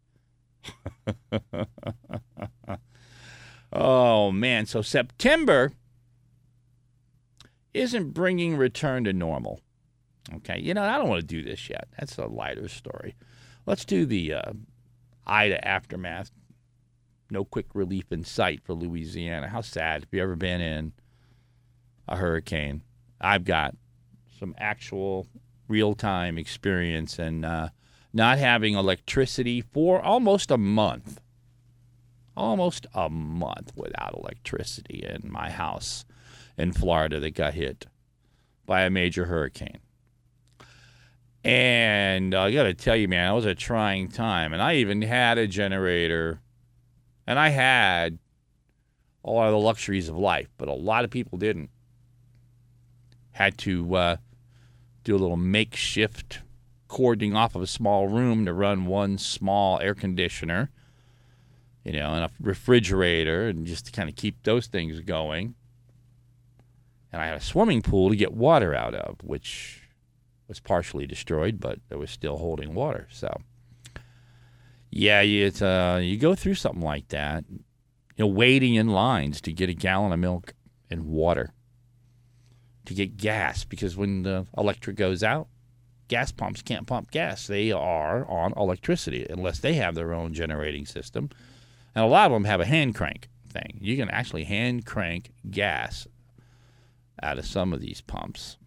oh, 3.73 4.31
man. 4.31 4.65
So 4.65 4.81
September 4.81 5.71
isn't 7.73 8.13
bringing 8.13 8.57
return 8.57 9.03
to 9.03 9.13
normal. 9.13 9.59
Okay. 10.35 10.59
You 10.59 10.73
know, 10.73 10.83
I 10.83 10.97
don't 10.97 11.09
want 11.09 11.21
to 11.21 11.27
do 11.27 11.43
this 11.43 11.69
yet. 11.69 11.87
That's 11.99 12.17
a 12.17 12.25
lighter 12.25 12.67
story. 12.67 13.15
Let's 13.65 13.85
do 13.85 14.05
the 14.05 14.33
uh, 14.33 14.53
Ida 15.25 15.65
aftermath. 15.67 16.31
No 17.29 17.43
quick 17.43 17.67
relief 17.73 18.11
in 18.11 18.23
sight 18.23 18.61
for 18.63 18.73
Louisiana. 18.73 19.49
How 19.49 19.61
sad. 19.61 20.03
Have 20.03 20.09
you 20.11 20.21
ever 20.21 20.35
been 20.35 20.61
in 20.61 20.93
a 22.07 22.17
hurricane? 22.17 22.83
I've 23.19 23.45
got 23.45 23.75
some 24.39 24.53
actual 24.57 25.27
real 25.67 25.95
time 25.95 26.37
experience 26.37 27.17
and 27.17 27.43
uh, 27.43 27.69
not 28.15 28.37
having 28.39 28.75
electricity 28.75 29.59
for 29.59 30.01
almost 30.01 30.49
a 30.49 30.57
month. 30.57 31.19
Almost 32.37 32.87
a 32.93 33.09
month 33.09 33.73
without 33.75 34.15
electricity 34.17 35.05
in 35.05 35.29
my 35.29 35.51
house 35.51 36.05
in 36.57 36.71
Florida 36.71 37.19
that 37.19 37.31
got 37.31 37.55
hit 37.55 37.87
by 38.65 38.83
a 38.83 38.89
major 38.89 39.25
hurricane. 39.25 39.79
And 41.43 42.33
I 42.33 42.51
got 42.51 42.63
to 42.63 42.73
tell 42.73 42.95
you, 42.95 43.09
man, 43.09 43.31
it 43.31 43.35
was 43.35 43.45
a 43.45 43.53
trying 43.53 44.07
time. 44.07 44.53
And 44.53 44.61
I 44.61 44.75
even 44.75 45.01
had 45.01 45.37
a 45.37 45.45
generator, 45.45 46.39
and 47.27 47.37
I 47.37 47.49
had 47.49 48.17
all 49.23 49.43
of 49.43 49.51
the 49.51 49.59
luxuries 49.59 50.07
of 50.07 50.17
life, 50.17 50.47
but 50.57 50.69
a 50.69 50.73
lot 50.73 51.03
of 51.03 51.11
people 51.11 51.37
didn't. 51.37 51.69
Had 53.31 53.57
to 53.59 53.95
uh, 53.95 54.15
do 55.03 55.13
a 55.13 55.19
little 55.19 55.35
makeshift 55.35 56.39
cording 56.87 57.35
off 57.35 57.55
of 57.55 57.61
a 57.61 57.67
small 57.67 58.07
room 58.07 58.45
to 58.45 58.53
run 58.53 58.85
one 58.85 59.17
small 59.17 59.79
air 59.79 59.95
conditioner, 59.95 60.69
you 61.83 61.93
know, 61.93 62.13
and 62.13 62.25
a 62.25 62.31
refrigerator, 62.39 63.47
and 63.47 63.65
just 63.65 63.85
to 63.87 63.91
kind 63.91 64.09
of 64.09 64.15
keep 64.15 64.43
those 64.43 64.67
things 64.67 64.99
going. 65.01 65.55
And 67.11 67.21
I 67.21 67.27
had 67.27 67.37
a 67.37 67.41
swimming 67.41 67.81
pool 67.81 68.09
to 68.09 68.15
get 68.15 68.33
water 68.33 68.75
out 68.75 68.93
of, 68.93 69.17
which 69.23 69.81
was 70.47 70.59
partially 70.59 71.07
destroyed, 71.07 71.59
but 71.59 71.79
it 71.89 71.97
was 71.97 72.11
still 72.11 72.37
holding 72.37 72.73
water. 72.73 73.07
So, 73.11 73.41
yeah, 74.91 75.21
it's, 75.21 75.61
uh, 75.61 75.99
you 76.01 76.17
go 76.17 76.35
through 76.35 76.55
something 76.55 76.81
like 76.81 77.07
that, 77.09 77.45
you 77.49 77.63
know, 78.19 78.27
waiting 78.27 78.75
in 78.75 78.89
lines 78.89 79.41
to 79.41 79.51
get 79.51 79.69
a 79.69 79.73
gallon 79.73 80.11
of 80.11 80.19
milk 80.19 80.53
and 80.89 81.05
water, 81.05 81.53
to 82.85 82.93
get 82.93 83.17
gas, 83.17 83.63
because 83.63 83.97
when 83.97 84.23
the 84.23 84.45
electric 84.57 84.95
goes 84.95 85.23
out, 85.23 85.47
gas 86.07 86.31
pumps 86.31 86.61
can't 86.61 86.87
pump 86.87 87.11
gas. 87.11 87.47
They 87.47 87.71
are 87.71 88.29
on 88.29 88.53
electricity 88.55 89.25
unless 89.29 89.59
they 89.59 89.73
have 89.73 89.95
their 89.95 90.13
own 90.13 90.33
generating 90.33 90.85
system. 90.85 91.29
And 91.93 92.03
a 92.03 92.07
lot 92.07 92.27
of 92.27 92.33
them 92.33 92.45
have 92.45 92.61
a 92.61 92.65
hand 92.65 92.95
crank 92.95 93.29
thing. 93.49 93.77
You 93.81 93.97
can 93.97 94.09
actually 94.09 94.43
hand 94.43 94.85
crank 94.85 95.31
gas 95.49 96.07
out 97.21 97.39
of 97.39 97.45
some 97.45 97.73
of 97.73 97.81
these 97.81 98.01
pumps. 98.01 98.57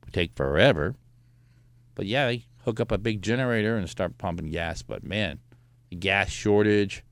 It 0.00 0.06
would 0.06 0.14
take 0.14 0.34
forever. 0.34 0.96
But 1.94 2.06
yeah, 2.06 2.26
they 2.26 2.46
hook 2.64 2.80
up 2.80 2.90
a 2.90 2.98
big 2.98 3.22
generator 3.22 3.76
and 3.76 3.88
start 3.88 4.18
pumping 4.18 4.50
gas. 4.50 4.82
But 4.82 5.04
man, 5.04 5.38
the 5.90 5.96
gas 5.96 6.30
shortage, 6.30 7.04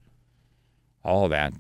all 1.05 1.29
that. 1.29 1.53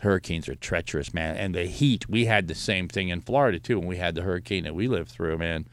Hurricanes 0.00 0.48
are 0.48 0.56
treacherous, 0.56 1.14
man. 1.14 1.36
And 1.36 1.54
the 1.54 1.66
heat, 1.66 2.08
we 2.08 2.24
had 2.24 2.48
the 2.48 2.54
same 2.56 2.88
thing 2.88 3.10
in 3.10 3.20
Florida 3.20 3.60
too 3.60 3.78
when 3.78 3.86
we 3.86 3.96
had 3.96 4.16
the 4.16 4.22
hurricane 4.22 4.64
that 4.64 4.74
we 4.74 4.88
lived 4.88 5.08
through, 5.08 5.38
man 5.38 5.66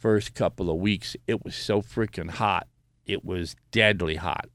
first 0.00 0.34
couple 0.34 0.70
of 0.70 0.78
weeks, 0.78 1.16
it 1.26 1.44
was 1.44 1.54
so 1.54 1.82
freaking 1.82 2.30
hot. 2.30 2.66
It 3.06 3.24
was 3.24 3.54
deadly 3.70 4.16
hot. 4.16 4.48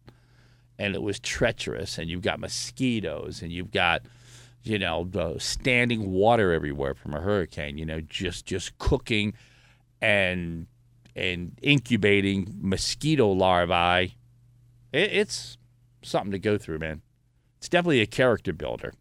And 0.77 0.95
it 0.95 1.01
was 1.01 1.19
treacherous. 1.19 1.97
And 1.97 2.09
you've 2.09 2.21
got 2.21 2.39
mosquitoes 2.39 3.41
and 3.41 3.51
you've 3.51 3.71
got, 3.71 4.01
you 4.63 4.77
know, 4.79 5.07
the 5.09 5.39
standing 5.39 6.11
water 6.11 6.51
everywhere 6.51 6.95
from 6.95 7.13
a 7.13 7.21
hurricane, 7.21 7.77
you 7.77 7.85
know, 7.85 8.01
just 8.01 8.45
just 8.45 8.77
cooking 8.77 9.33
and 10.01 10.67
and 11.15 11.57
incubating 11.61 12.53
mosquito 12.59 13.31
larvae. 13.31 14.15
It, 14.91 15.13
it's 15.13 15.57
something 16.01 16.31
to 16.31 16.39
go 16.39 16.57
through, 16.57 16.79
man. 16.79 17.01
It's 17.57 17.69
definitely 17.69 18.01
a 18.01 18.07
character 18.07 18.51
builder. 18.51 18.93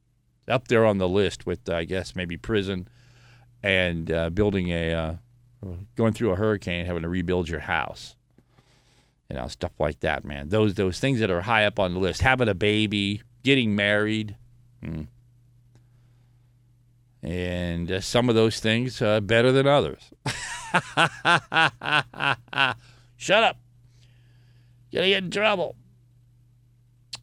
Up 0.47 0.69
there 0.69 0.85
on 0.85 0.99
the 0.99 1.09
list 1.09 1.47
with, 1.47 1.69
I 1.71 1.85
guess, 1.85 2.15
maybe 2.15 2.37
prison 2.37 2.87
and 3.63 4.13
uh, 4.13 4.31
building 4.31 4.69
a 4.69 4.93
uh, 4.93 5.15
going 5.97 6.13
through 6.13 6.33
a 6.33 6.37
hurricane, 6.37 6.87
having 6.87 7.03
to 7.03 7.09
rebuild 7.09 7.49
your 7.49 7.61
house. 7.61 8.17
You 9.31 9.37
know, 9.37 9.49
stuff 9.49 9.73
like 9.79 10.01
that, 10.01 10.25
man. 10.25 10.51
Those 10.51 10.75
those 10.75 11.01
things 11.01 11.21
that 11.21 11.31
are 11.31 11.41
high 11.41 11.65
up 11.65 11.79
on 11.79 11.95
the 11.95 12.01
list. 12.01 12.21
Having 12.21 12.49
a 12.49 12.55
baby, 12.55 13.23
getting 13.43 13.75
married. 13.75 14.37
Hmm. 14.83 15.03
And 17.23 17.91
uh, 17.91 18.01
some 18.01 18.29
of 18.29 18.35
those 18.35 18.61
things 18.61 19.01
uh, 19.01 19.21
better 19.21 19.51
than 19.51 19.67
others. 19.67 20.11
Shut 23.17 23.43
up. 23.43 23.57
You're 24.91 25.03
to 25.03 25.09
get 25.09 25.25
in 25.25 25.31
trouble. 25.31 25.77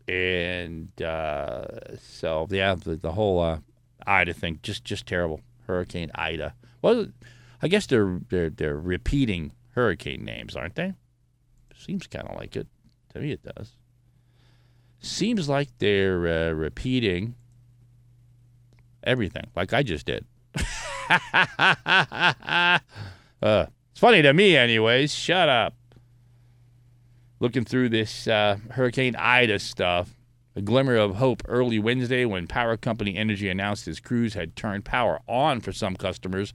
And 0.07 0.99
uh, 1.01 1.65
so, 2.01 2.47
yeah, 2.49 2.75
the, 2.75 2.95
the 2.95 3.11
whole 3.11 3.39
uh, 3.39 3.59
Ida 4.05 4.33
thing, 4.33 4.59
just 4.63 4.83
just 4.83 5.05
terrible. 5.05 5.41
Hurricane 5.67 6.11
Ida. 6.15 6.55
Well, 6.81 7.07
I 7.61 7.67
guess 7.67 7.85
they're 7.85 8.19
they're 8.29 8.49
they're 8.49 8.77
repeating 8.79 9.53
hurricane 9.71 10.25
names, 10.25 10.55
aren't 10.55 10.75
they? 10.75 10.93
Seems 11.75 12.07
kind 12.07 12.27
of 12.27 12.35
like 12.35 12.55
it. 12.55 12.67
To 13.13 13.19
me, 13.19 13.31
it 13.31 13.43
does. 13.43 13.71
Seems 14.99 15.49
like 15.49 15.69
they're 15.79 16.27
uh, 16.27 16.51
repeating 16.51 17.35
everything, 19.03 19.47
like 19.55 19.73
I 19.73 19.83
just 19.83 20.05
did. 20.05 20.25
uh, 21.09 22.77
it's 23.41 23.99
funny 23.99 24.21
to 24.21 24.33
me, 24.33 24.55
anyways. 24.55 25.13
Shut 25.13 25.49
up. 25.49 25.73
Looking 27.39 27.65
through 27.65 27.89
this 27.89 28.27
uh, 28.27 28.57
Hurricane 28.71 29.15
Ida 29.15 29.57
stuff, 29.57 30.15
A 30.55 30.61
glimmer 30.61 30.95
of 30.95 31.15
hope 31.15 31.41
early 31.47 31.79
Wednesday 31.79 32.23
when 32.25 32.45
Power 32.45 32.77
Company 32.77 33.15
Entergy 33.15 33.49
announced 33.49 33.87
its 33.87 33.99
crews 33.99 34.35
had 34.35 34.55
turned 34.55 34.85
power 34.85 35.19
on 35.27 35.59
for 35.59 35.71
some 35.71 35.95
customers 35.95 36.53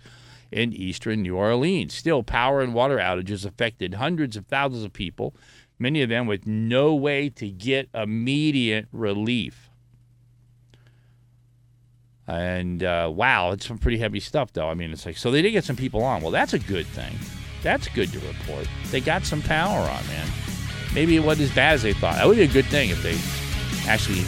in 0.51 0.73
eastern 0.73 1.23
New 1.23 1.37
Orleans. 1.37 1.95
Still, 1.95 2.23
power 2.23 2.61
and 2.61 2.75
water 2.75 2.99
outages 2.99 3.45
affected 3.45 3.95
hundreds 3.95 4.37
of 4.37 4.47
thousands 4.47 4.85
of 4.85 4.93
people, 4.93 5.35
many 5.79 6.03
of 6.03 6.09
them 6.09 6.27
with 6.27 6.47
no 6.47 6.95
way 6.95 7.29
to 7.31 7.51
get 7.51 7.89
immediate 7.95 8.87
relief. 8.93 9.71
And 12.27 12.83
uh, 12.83 13.11
wow, 13.15 13.53
it's 13.53 13.67
some 13.67 13.79
pretty 13.79 13.99
heavy 13.99 14.21
stuff, 14.21 14.53
though. 14.53 14.69
I 14.69 14.75
mean, 14.75 14.91
it's 14.91 15.07
like, 15.07 15.17
so 15.17 15.31
they 15.31 15.43
did 15.43 15.53
get 15.53 15.65
some 15.65 15.77
people 15.77 16.03
on. 16.03 16.23
Well, 16.23 16.33
that's 16.33 16.55
a 16.55 16.59
good 16.59 16.87
thing. 16.87 17.15
That's 17.63 17.89
good 17.89 18.13
to 18.13 18.19
report. 18.21 18.69
They 18.91 19.01
got 19.01 19.25
some 19.25 19.43
power 19.43 19.79
on, 19.79 20.07
man. 20.09 20.29
Maybe 20.95 21.17
it 21.17 21.25
wasn't 21.25 21.51
as 21.51 21.55
bad 21.55 21.75
as 21.75 21.83
they 21.83 21.93
thought. 21.93 22.17
That 22.17 22.27
would 22.27 22.37
be 22.37 22.43
a 22.43 22.49
good 22.49 22.67
thing 22.67 22.91
if 22.91 23.03
they 23.03 23.17
actually 23.89 24.25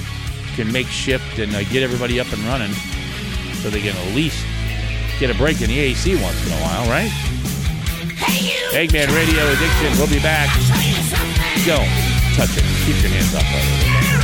can 0.55 0.71
make 0.73 0.87
shift 0.87 1.39
and 1.39 1.55
uh, 1.55 1.63
get 1.65 1.83
everybody 1.83 2.21
up 2.21 2.33
and 2.33 2.43
running 2.43 2.73
so 3.55 3.71
they 3.71 3.81
can 3.81 3.97
at 3.97 4.15
least 4.15 4.45
get 5.19 5.31
a 5.31 5.35
break 5.35 5.61
in 5.61 5.69
the 5.69 5.79
AC 5.79 6.15
once 6.23 6.47
in 6.47 6.53
a 6.53 6.61
while, 6.63 6.89
right? 6.89 7.11
Eggman 8.71 9.09
Radio 9.17 9.45
Addiction. 9.49 9.99
We'll 9.99 10.09
be 10.09 10.21
back. 10.21 10.49
Don't 11.67 11.89
touch 12.37 12.57
it. 12.57 12.65
Keep 12.87 13.03
your 13.03 13.11
hands 13.11 13.35
of 13.35 13.41
it. 13.41 13.47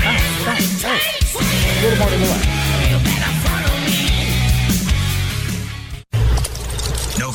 Ah, 0.07 0.19
ah, 0.47 0.61
hey. 0.83 1.25
A 1.35 1.83
little 1.83 1.99
more 1.99 2.11
the 2.11 2.19
left. 2.19 2.64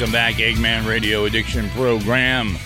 Welcome 0.00 0.12
back, 0.12 0.36
Eggman 0.36 0.86
Radio 0.86 1.24
Addiction 1.24 1.68
Program. 1.70 2.56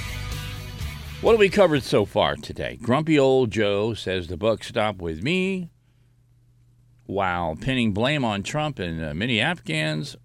What 1.25 1.33
have 1.33 1.41
we 1.41 1.49
covered 1.49 1.83
so 1.83 2.05
far 2.05 2.37
today? 2.37 2.79
Grumpy 2.83 3.19
old 3.19 3.51
Joe 3.51 3.95
says 3.95 4.27
the 4.27 4.37
buck 4.37 4.63
stopped 4.63 5.01
with 5.01 5.23
me 5.23 5.71
while 7.07 7.57
pinning 7.57 7.95
blame 7.95 8.27
on 8.27 8.43
Trump 8.43 8.79
and 8.79 9.03
uh, 9.03 9.15
many 9.15 9.41
Afghans. 9.41 10.17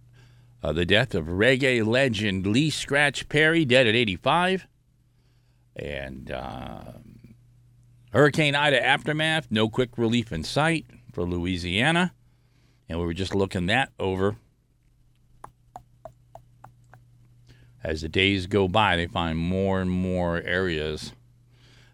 Uh, 0.62 0.74
the 0.74 0.86
death 0.86 1.16
of 1.16 1.28
reggae 1.28 1.88
legend 1.88 2.46
Lee 2.46 2.70
Scratch 2.70 3.30
Perry, 3.30 3.64
dead 3.64 3.88
at 3.88 3.96
85. 3.96 4.68
And 5.78 6.32
uh, 6.32 6.82
Hurricane 8.12 8.54
Ida 8.54 8.86
aftermath, 8.86 9.48
no 9.50 9.70
quick 9.70 9.98
relief 9.98 10.34
in 10.34 10.44
sight 10.44 10.86
for 11.14 11.24
Louisiana. 11.24 12.14
And 12.90 13.00
we 13.00 13.06
were 13.06 13.14
just 13.14 13.34
looking 13.34 13.68
that 13.68 13.94
over 14.02 14.36
as 17.84 18.02
the 18.02 18.10
days 18.10 18.48
go 18.48 18.68
by, 18.68 18.96
they 18.96 19.08
find 19.08 19.38
more 19.38 19.82
and 19.82 19.89
more 19.89 20.42
areas. 20.42 21.13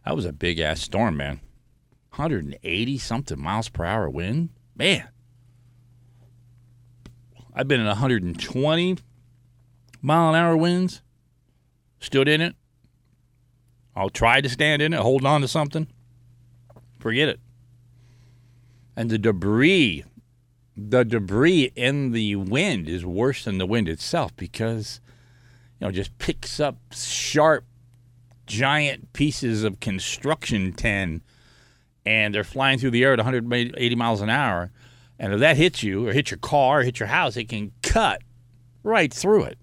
That 0.05 0.15
was 0.15 0.25
a 0.25 0.33
big 0.33 0.59
ass 0.59 0.81
storm, 0.81 1.17
man. 1.17 1.39
180 2.11 2.97
something 2.97 3.39
miles 3.39 3.69
per 3.69 3.85
hour 3.85 4.09
wind. 4.09 4.49
Man. 4.75 5.07
I've 7.53 7.67
been 7.67 7.79
in 7.79 7.87
120 7.87 8.97
mile 10.01 10.29
an 10.29 10.35
hour 10.35 10.57
winds. 10.57 11.01
Stood 11.99 12.27
in 12.27 12.41
it. 12.41 12.55
I'll 13.95 14.09
try 14.09 14.41
to 14.41 14.49
stand 14.49 14.81
in 14.81 14.93
it, 14.93 14.99
hold 14.99 15.25
on 15.25 15.41
to 15.41 15.47
something. 15.47 15.87
Forget 16.99 17.29
it. 17.29 17.39
And 18.95 19.09
the 19.09 19.17
debris, 19.17 20.03
the 20.75 21.05
debris 21.05 21.71
in 21.75 22.11
the 22.11 22.35
wind 22.35 22.89
is 22.89 23.05
worse 23.05 23.45
than 23.45 23.57
the 23.57 23.65
wind 23.65 23.87
itself 23.87 24.35
because 24.35 24.99
you 25.79 25.87
know, 25.87 25.91
just 25.91 26.17
picks 26.17 26.59
up 26.59 26.77
sharp, 26.91 27.65
giant 28.45 29.11
pieces 29.13 29.63
of 29.63 29.79
construction 29.79 30.73
tin 30.73 31.21
and 32.05 32.33
they're 32.33 32.43
flying 32.43 32.77
through 32.77 32.91
the 32.91 33.03
air 33.03 33.13
at 33.13 33.19
180 33.19 33.95
miles 33.95 34.21
an 34.21 34.29
hour. 34.29 34.71
And 35.17 35.33
if 35.33 35.39
that 35.39 35.57
hits 35.57 35.81
you 35.81 36.07
or 36.07 36.13
hits 36.13 36.31
your 36.31 36.37
car 36.37 36.79
or 36.79 36.83
hits 36.83 36.99
your 36.99 37.07
house, 37.07 37.35
it 37.35 37.49
can 37.49 37.71
cut 37.81 38.21
right 38.83 39.11
through 39.11 39.43
it. 39.43 39.57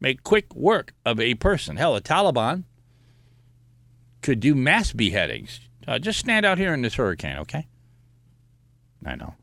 Make 0.00 0.22
quick 0.22 0.54
work 0.54 0.94
of 1.04 1.18
a 1.18 1.34
person. 1.34 1.76
Hell, 1.76 1.94
the 1.94 2.00
Taliban 2.00 2.64
could 4.22 4.38
do 4.38 4.54
mass 4.54 4.92
beheadings. 4.92 5.60
Uh, 5.86 5.98
just 5.98 6.20
stand 6.20 6.46
out 6.46 6.58
here 6.58 6.72
in 6.72 6.82
this 6.82 6.94
hurricane, 6.94 7.38
okay? 7.38 7.66
I 9.04 9.16
know. 9.16 9.34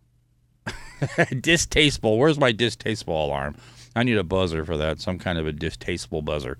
distasteful. 1.42 2.18
Where's 2.18 2.40
my 2.40 2.52
distasteful 2.52 3.26
alarm? 3.26 3.56
I 3.96 4.04
need 4.04 4.18
a 4.18 4.24
buzzer 4.24 4.66
for 4.66 4.76
that, 4.78 5.00
some 5.00 5.18
kind 5.18 5.38
of 5.38 5.48
a 5.48 5.54
distasteful 5.54 6.22
buzzer. 6.22 6.58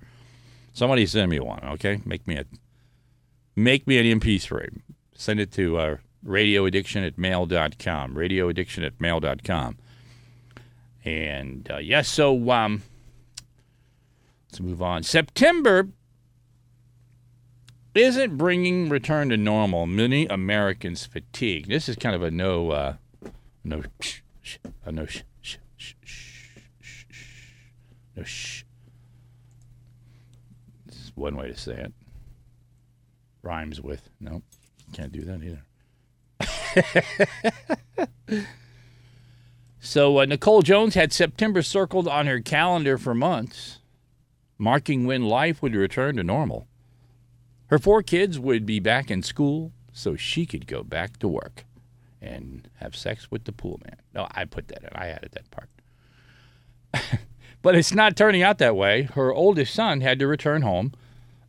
Somebody 0.74 1.06
send 1.06 1.30
me 1.30 1.40
one, 1.40 1.64
okay? 1.64 2.02
Make 2.06 2.26
me 2.28 2.38
a 2.38 2.46
make 3.56 3.88
me 3.88 3.98
an 3.98 4.20
MP3. 4.20 4.82
Send 5.14 5.40
it 5.40 5.52
to 5.54 5.78
uh, 5.78 5.98
radioaddiction 6.26 7.06
at 7.06 7.18
mail.com. 7.18 8.16
Radioaddiction 8.16 8.86
at 8.86 9.00
mail.com. 9.00 9.78
And 11.04 11.70
uh, 11.72 11.78
yes, 11.78 11.88
yeah, 11.88 12.02
so 12.02 12.52
um, 12.52 12.84
let's 14.50 14.60
move 14.60 14.82
on. 14.82 15.04
September 15.04 15.90
isn't 17.94 18.38
bringing 18.38 18.90
return 18.90 19.30
to 19.30 19.38
normal. 19.38 19.86
Many 19.86 20.26
Americans 20.28 21.06
fatigue. 21.06 21.68
This 21.68 21.88
is 21.88 21.96
kind 21.96 22.16
of 22.16 22.24
a 22.24 22.32
no, 22.32 22.72
uh, 22.72 22.94
no, 23.64 23.84
sh, 24.02 24.20
sh, 24.42 24.58
a 24.84 24.92
no, 24.92 25.06
sh, 25.06 25.22
sh, 25.42 25.58
sh, 25.78 25.94
sh 26.04 26.35
no, 28.16 28.24
shh. 28.24 28.64
This 30.86 30.98
is 30.98 31.12
one 31.16 31.36
way 31.36 31.48
to 31.48 31.58
say 31.58 31.74
it. 31.74 31.94
Rhymes 33.42 33.82
with. 33.82 34.10
Nope. 34.20 34.44
Can't 34.94 35.12
do 35.12 35.22
that 35.22 35.42
either. 35.44 35.64
so 39.80 40.20
uh, 40.20 40.26
Nicole 40.26 40.62
Jones 40.62 40.96
had 40.96 41.14
September 41.14 41.62
circled 41.62 42.08
on 42.08 42.28
her 42.28 42.40
calendar 42.40 42.98
for 42.98 43.14
months, 43.14 43.80
marking 44.58 45.06
when 45.06 45.24
life 45.24 45.62
would 45.62 45.76
return 45.76 46.16
to 46.18 46.24
normal. 46.24 46.68
Her 47.68 47.80
four 47.80 48.04
kids 48.04 48.40
would 48.40 48.66
be 48.66 48.80
back 48.80 49.10
in 49.10 49.24
school 49.24 49.72
so 49.92 50.16
she 50.16 50.46
could 50.46 50.68
go 50.68 50.84
back 50.84 51.18
to 51.20 51.28
work 51.28 51.66
and 52.22 52.70
have 52.76 52.96
sex 52.96 53.32
with 53.32 53.46
the 53.46 53.52
pool 53.52 53.80
man. 53.84 53.98
No, 54.14 54.28
I 54.32 54.46
put 54.46 54.68
that 54.70 54.84
in. 54.84 54.90
I 54.94 55.08
added 55.08 55.32
that 55.34 55.52
part. 55.52 55.70
But 57.66 57.74
it's 57.74 57.96
not 57.96 58.16
turning 58.16 58.44
out 58.44 58.60
that 58.60 58.76
way. 58.76 59.02
Her 59.16 59.34
oldest 59.34 59.74
son 59.74 60.02
had 60.02 60.20
to 60.20 60.28
return 60.28 60.62
home, 60.62 60.94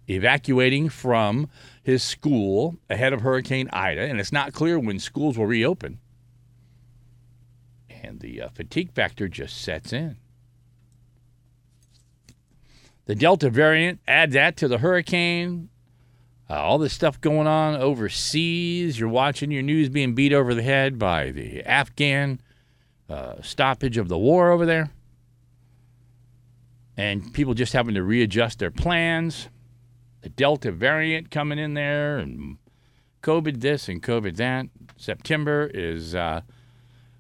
evacuating 0.09 0.89
from 0.89 1.51
his 1.83 2.03
school 2.03 2.79
ahead 2.89 3.13
of 3.13 3.21
Hurricane 3.21 3.69
Ida, 3.71 4.01
and 4.01 4.19
it's 4.19 4.33
not 4.33 4.55
clear 4.55 4.79
when 4.79 4.99
schools 4.99 5.37
will 5.37 5.45
reopen. 5.45 5.99
And 7.91 8.21
the 8.21 8.41
uh, 8.41 8.49
fatigue 8.49 8.93
factor 8.95 9.29
just 9.29 9.61
sets 9.61 9.93
in. 9.93 10.17
The 13.05 13.15
Delta 13.15 13.51
variant, 13.51 14.01
add 14.09 14.33
that 14.33 14.57
to 14.57 14.69
the 14.69 14.79
hurricane, 14.79 15.69
uh, 16.49 16.55
all 16.55 16.79
this 16.79 16.95
stuff 16.95 17.21
going 17.21 17.47
on 17.47 17.77
overseas. 17.77 18.99
You're 18.99 19.11
watching 19.11 19.51
your 19.51 19.61
news 19.61 19.91
being 19.91 20.15
beat 20.15 20.33
over 20.33 20.55
the 20.55 20.63
head 20.63 20.99
by 20.99 21.31
the 21.31 21.63
Afghan 21.65 22.41
uh, 23.11 23.43
stoppage 23.43 23.99
of 23.99 24.09
the 24.09 24.17
war 24.17 24.51
over 24.51 24.65
there. 24.65 24.93
And 26.97 27.33
people 27.35 27.55
just 27.55 27.73
having 27.73 27.95
to 27.95 28.03
readjust 28.03 28.59
their 28.59 28.71
plans. 28.71 29.49
The 30.23 30.31
Delta 30.31 30.73
variant 30.73 31.31
coming 31.31 31.59
in 31.59 31.75
there, 31.75 32.19
and 32.19 32.59
COVID 33.23 33.61
this 33.61 33.89
and 33.89 34.03
COVID 34.03 34.37
that. 34.37 34.69
September 34.97 35.71
is 35.75 36.15
uh, 36.15 36.41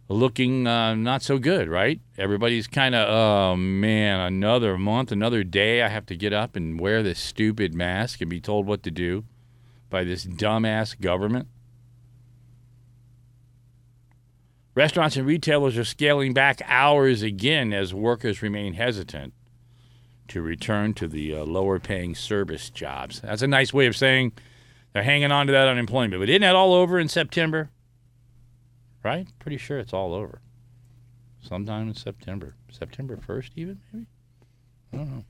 looking 0.08 0.66
uh, 0.66 0.94
not 0.94 1.22
so 1.22 1.38
good, 1.38 1.68
right? 1.68 2.00
Everybody's 2.16 2.66
kind 2.66 2.94
of, 2.94 3.08
oh 3.08 3.56
man, 3.56 4.20
another 4.20 4.78
month, 4.78 5.12
another 5.12 5.44
day. 5.44 5.82
I 5.82 5.88
have 5.88 6.06
to 6.06 6.16
get 6.16 6.32
up 6.32 6.56
and 6.56 6.80
wear 6.80 7.02
this 7.02 7.18
stupid 7.18 7.74
mask 7.74 8.20
and 8.20 8.30
be 8.30 8.40
told 8.40 8.66
what 8.66 8.82
to 8.84 8.90
do 8.90 9.24
by 9.90 10.04
this 10.04 10.24
dumbass 10.24 10.98
government. 10.98 11.48
Restaurants 14.74 15.16
and 15.16 15.26
retailers 15.26 15.78
are 15.78 15.84
scaling 15.84 16.34
back 16.34 16.60
hours 16.66 17.22
again 17.22 17.72
as 17.72 17.94
workers 17.94 18.42
remain 18.42 18.74
hesitant 18.74 19.32
to 20.28 20.42
return 20.42 20.94
to 20.94 21.08
the 21.08 21.34
uh, 21.34 21.44
lower 21.44 21.78
paying 21.78 22.14
service 22.14 22.70
jobs. 22.70 23.20
That's 23.20 23.42
a 23.42 23.46
nice 23.46 23.72
way 23.72 23.86
of 23.86 23.96
saying 23.96 24.32
they're 24.92 25.02
hanging 25.02 25.32
on 25.32 25.46
to 25.46 25.52
that 25.52 25.68
unemployment. 25.68 26.20
But 26.20 26.28
isn't 26.28 26.42
that 26.42 26.54
all 26.54 26.74
over 26.74 26.98
in 26.98 27.08
September? 27.08 27.70
Right? 29.02 29.28
Pretty 29.38 29.58
sure 29.58 29.78
it's 29.78 29.92
all 29.92 30.14
over. 30.14 30.40
Sometime 31.40 31.88
in 31.88 31.94
September. 31.94 32.54
September 32.70 33.16
1st, 33.16 33.50
even, 33.56 33.80
maybe? 33.92 34.06
I 34.92 34.96
don't 34.96 35.10
know. 35.10 35.24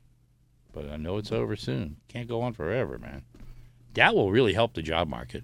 But 0.73 0.89
I 0.89 0.97
know 0.97 1.17
it's 1.17 1.31
over 1.31 1.55
soon. 1.55 1.97
Can't 2.07 2.27
go 2.27 2.41
on 2.41 2.53
forever, 2.53 2.97
man. 2.97 3.23
That 3.93 4.15
will 4.15 4.31
really 4.31 4.53
help 4.53 4.73
the 4.73 4.81
job 4.81 5.07
market. 5.07 5.43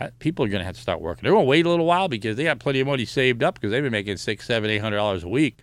Uh, 0.00 0.08
People 0.18 0.44
are 0.44 0.48
going 0.48 0.60
to 0.60 0.64
have 0.64 0.76
to 0.76 0.80
start 0.80 1.00
working. 1.00 1.22
They're 1.22 1.32
going 1.32 1.44
to 1.44 1.48
wait 1.48 1.66
a 1.66 1.68
little 1.68 1.86
while 1.86 2.08
because 2.08 2.36
they 2.36 2.44
got 2.44 2.58
plenty 2.58 2.80
of 2.80 2.86
money 2.86 3.04
saved 3.04 3.42
up 3.42 3.54
because 3.54 3.70
they've 3.70 3.82
been 3.82 3.92
making 3.92 4.16
six, 4.16 4.46
seven, 4.46 4.70
eight 4.70 4.78
hundred 4.78 4.96
dollars 4.96 5.24
a 5.24 5.28
week. 5.28 5.58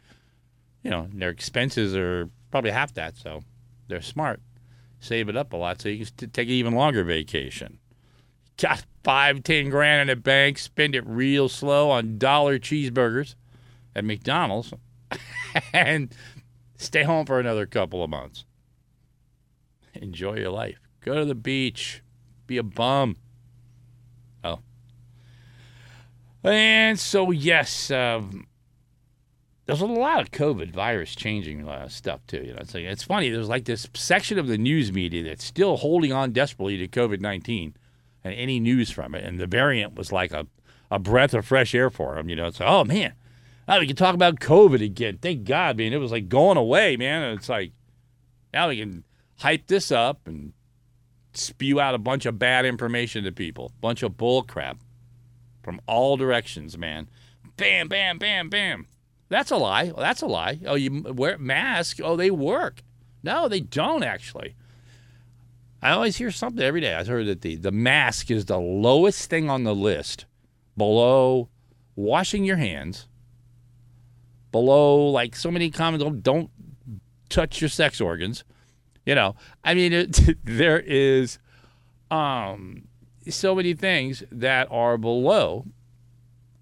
You 0.83 0.91
know, 0.91 1.07
their 1.13 1.29
expenses 1.29 1.95
are 1.95 2.29
probably 2.51 2.71
half 2.71 2.93
that, 2.93 3.17
so 3.17 3.41
they're 3.87 4.01
smart. 4.01 4.41
Save 4.99 5.29
it 5.29 5.37
up 5.37 5.53
a 5.53 5.57
lot 5.57 5.81
so 5.81 5.89
you 5.89 6.05
can 6.05 6.29
take 6.31 6.47
an 6.47 6.53
even 6.53 6.73
longer 6.73 7.03
vacation. 7.03 7.79
Got 8.57 8.85
five, 9.03 9.43
ten 9.43 9.69
grand 9.69 10.09
in 10.09 10.15
the 10.17 10.21
bank, 10.21 10.57
spend 10.57 10.95
it 10.95 11.05
real 11.07 11.47
slow 11.47 11.89
on 11.89 12.17
dollar 12.17 12.59
cheeseburgers 12.59 13.35
at 13.95 14.03
McDonald's, 14.03 14.73
and 15.73 16.13
stay 16.77 17.03
home 17.03 17.25
for 17.25 17.39
another 17.39 17.65
couple 17.65 18.03
of 18.03 18.09
months. 18.09 18.43
Enjoy 19.93 20.35
your 20.35 20.51
life. 20.51 20.79
Go 21.01 21.15
to 21.15 21.25
the 21.25 21.35
beach. 21.35 22.01
Be 22.47 22.57
a 22.57 22.63
bum. 22.63 23.15
Oh. 24.43 24.59
And 26.43 26.99
so, 26.99 27.31
yes, 27.31 27.91
um, 27.91 28.47
there's 29.69 29.81
a 29.81 29.85
lot 29.85 30.19
of 30.19 30.31
COVID 30.31 30.71
virus 30.71 31.13
changing 31.13 31.69
uh, 31.69 31.87
stuff 31.87 32.25
too. 32.25 32.41
You 32.43 32.53
know, 32.53 32.59
it's 32.59 32.73
like 32.73 32.85
it's 32.85 33.03
funny. 33.03 33.29
There's 33.29 33.47
like 33.47 33.65
this 33.65 33.87
section 33.93 34.39
of 34.39 34.47
the 34.47 34.57
news 34.57 34.91
media 34.91 35.23
that's 35.23 35.43
still 35.43 35.77
holding 35.77 36.11
on 36.11 36.31
desperately 36.31 36.77
to 36.77 36.87
COVID 36.87 37.21
nineteen 37.21 37.75
and 38.23 38.33
any 38.33 38.59
news 38.59 38.89
from 38.89 39.13
it. 39.13 39.23
And 39.23 39.39
the 39.39 39.45
variant 39.45 39.93
was 39.93 40.11
like 40.11 40.31
a, 40.31 40.47
a 40.89 40.97
breath 40.97 41.35
of 41.35 41.45
fresh 41.45 41.75
air 41.75 41.91
for 41.91 42.15
them. 42.15 42.29
You 42.29 42.35
know, 42.35 42.47
it's 42.47 42.59
like, 42.59 42.67
oh 42.67 42.83
man, 42.83 43.13
we 43.67 43.85
can 43.85 43.95
talk 43.95 44.15
about 44.15 44.39
COVID 44.39 44.83
again. 44.83 45.19
Thank 45.21 45.43
God, 45.43 45.77
man. 45.77 45.93
It 45.93 45.97
was 45.97 46.11
like 46.11 46.29
going 46.29 46.57
away, 46.57 46.97
man. 46.97 47.21
And 47.21 47.37
it's 47.37 47.49
like 47.49 47.71
now 48.51 48.69
we 48.69 48.79
can 48.79 49.03
hype 49.37 49.67
this 49.67 49.91
up 49.91 50.25
and 50.25 50.53
spew 51.33 51.79
out 51.79 51.93
a 51.93 51.99
bunch 51.99 52.25
of 52.25 52.39
bad 52.39 52.65
information 52.65 53.23
to 53.23 53.31
people, 53.31 53.71
bunch 53.81 54.01
of 54.01 54.17
bull 54.17 54.41
crap 54.41 54.79
from 55.61 55.79
all 55.85 56.17
directions, 56.17 56.75
man. 56.75 57.07
Bam, 57.55 57.87
bam, 57.87 58.17
bam, 58.17 58.49
bam. 58.49 58.87
That's 59.29 59.51
a 59.51 59.57
lie. 59.57 59.85
Well, 59.85 59.97
that's 59.97 60.21
a 60.21 60.27
lie. 60.27 60.59
Oh, 60.65 60.75
you 60.75 61.03
wear 61.03 61.37
mask. 61.37 61.99
Oh, 62.03 62.15
they 62.15 62.31
work. 62.31 62.81
No, 63.23 63.47
they 63.47 63.61
don't 63.61 64.03
actually. 64.03 64.55
I 65.81 65.91
always 65.91 66.17
hear 66.17 66.31
something 66.31 66.63
every 66.63 66.81
day. 66.81 66.93
I 66.93 67.03
heard 67.03 67.27
that 67.27 67.41
the, 67.41 67.55
the 67.55 67.71
mask 67.71 68.29
is 68.31 68.45
the 68.45 68.59
lowest 68.59 69.29
thing 69.29 69.49
on 69.49 69.63
the 69.63 69.75
list 69.75 70.25
below 70.75 71.49
washing 71.95 72.43
your 72.43 72.57
hands, 72.57 73.07
below 74.51 75.09
like 75.09 75.35
so 75.35 75.51
many 75.51 75.69
comments 75.69 76.03
don't, 76.03 76.23
don't 76.23 76.49
touch 77.29 77.61
your 77.61 77.69
sex 77.69 78.01
organs. 78.01 78.43
You 79.05 79.15
know, 79.15 79.35
I 79.63 79.73
mean, 79.73 79.93
it, 79.93 80.37
there 80.43 80.79
is 80.79 81.39
um, 82.11 82.87
so 83.29 83.55
many 83.55 83.73
things 83.73 84.23
that 84.31 84.67
are 84.71 84.97
below 84.97 85.65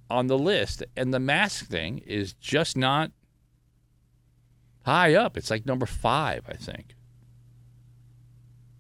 on 0.10 0.28
the 0.28 0.38
list, 0.38 0.84
and 0.96 1.14
the 1.14 1.20
mask 1.20 1.68
thing 1.68 2.00
is 2.00 2.34
just 2.34 2.78
not 2.78 3.12
high 4.86 5.14
up. 5.14 5.38
It's 5.38 5.50
like 5.50 5.66
number 5.66 5.86
five, 5.86 6.46
I 6.48 6.54
think. 6.54 6.96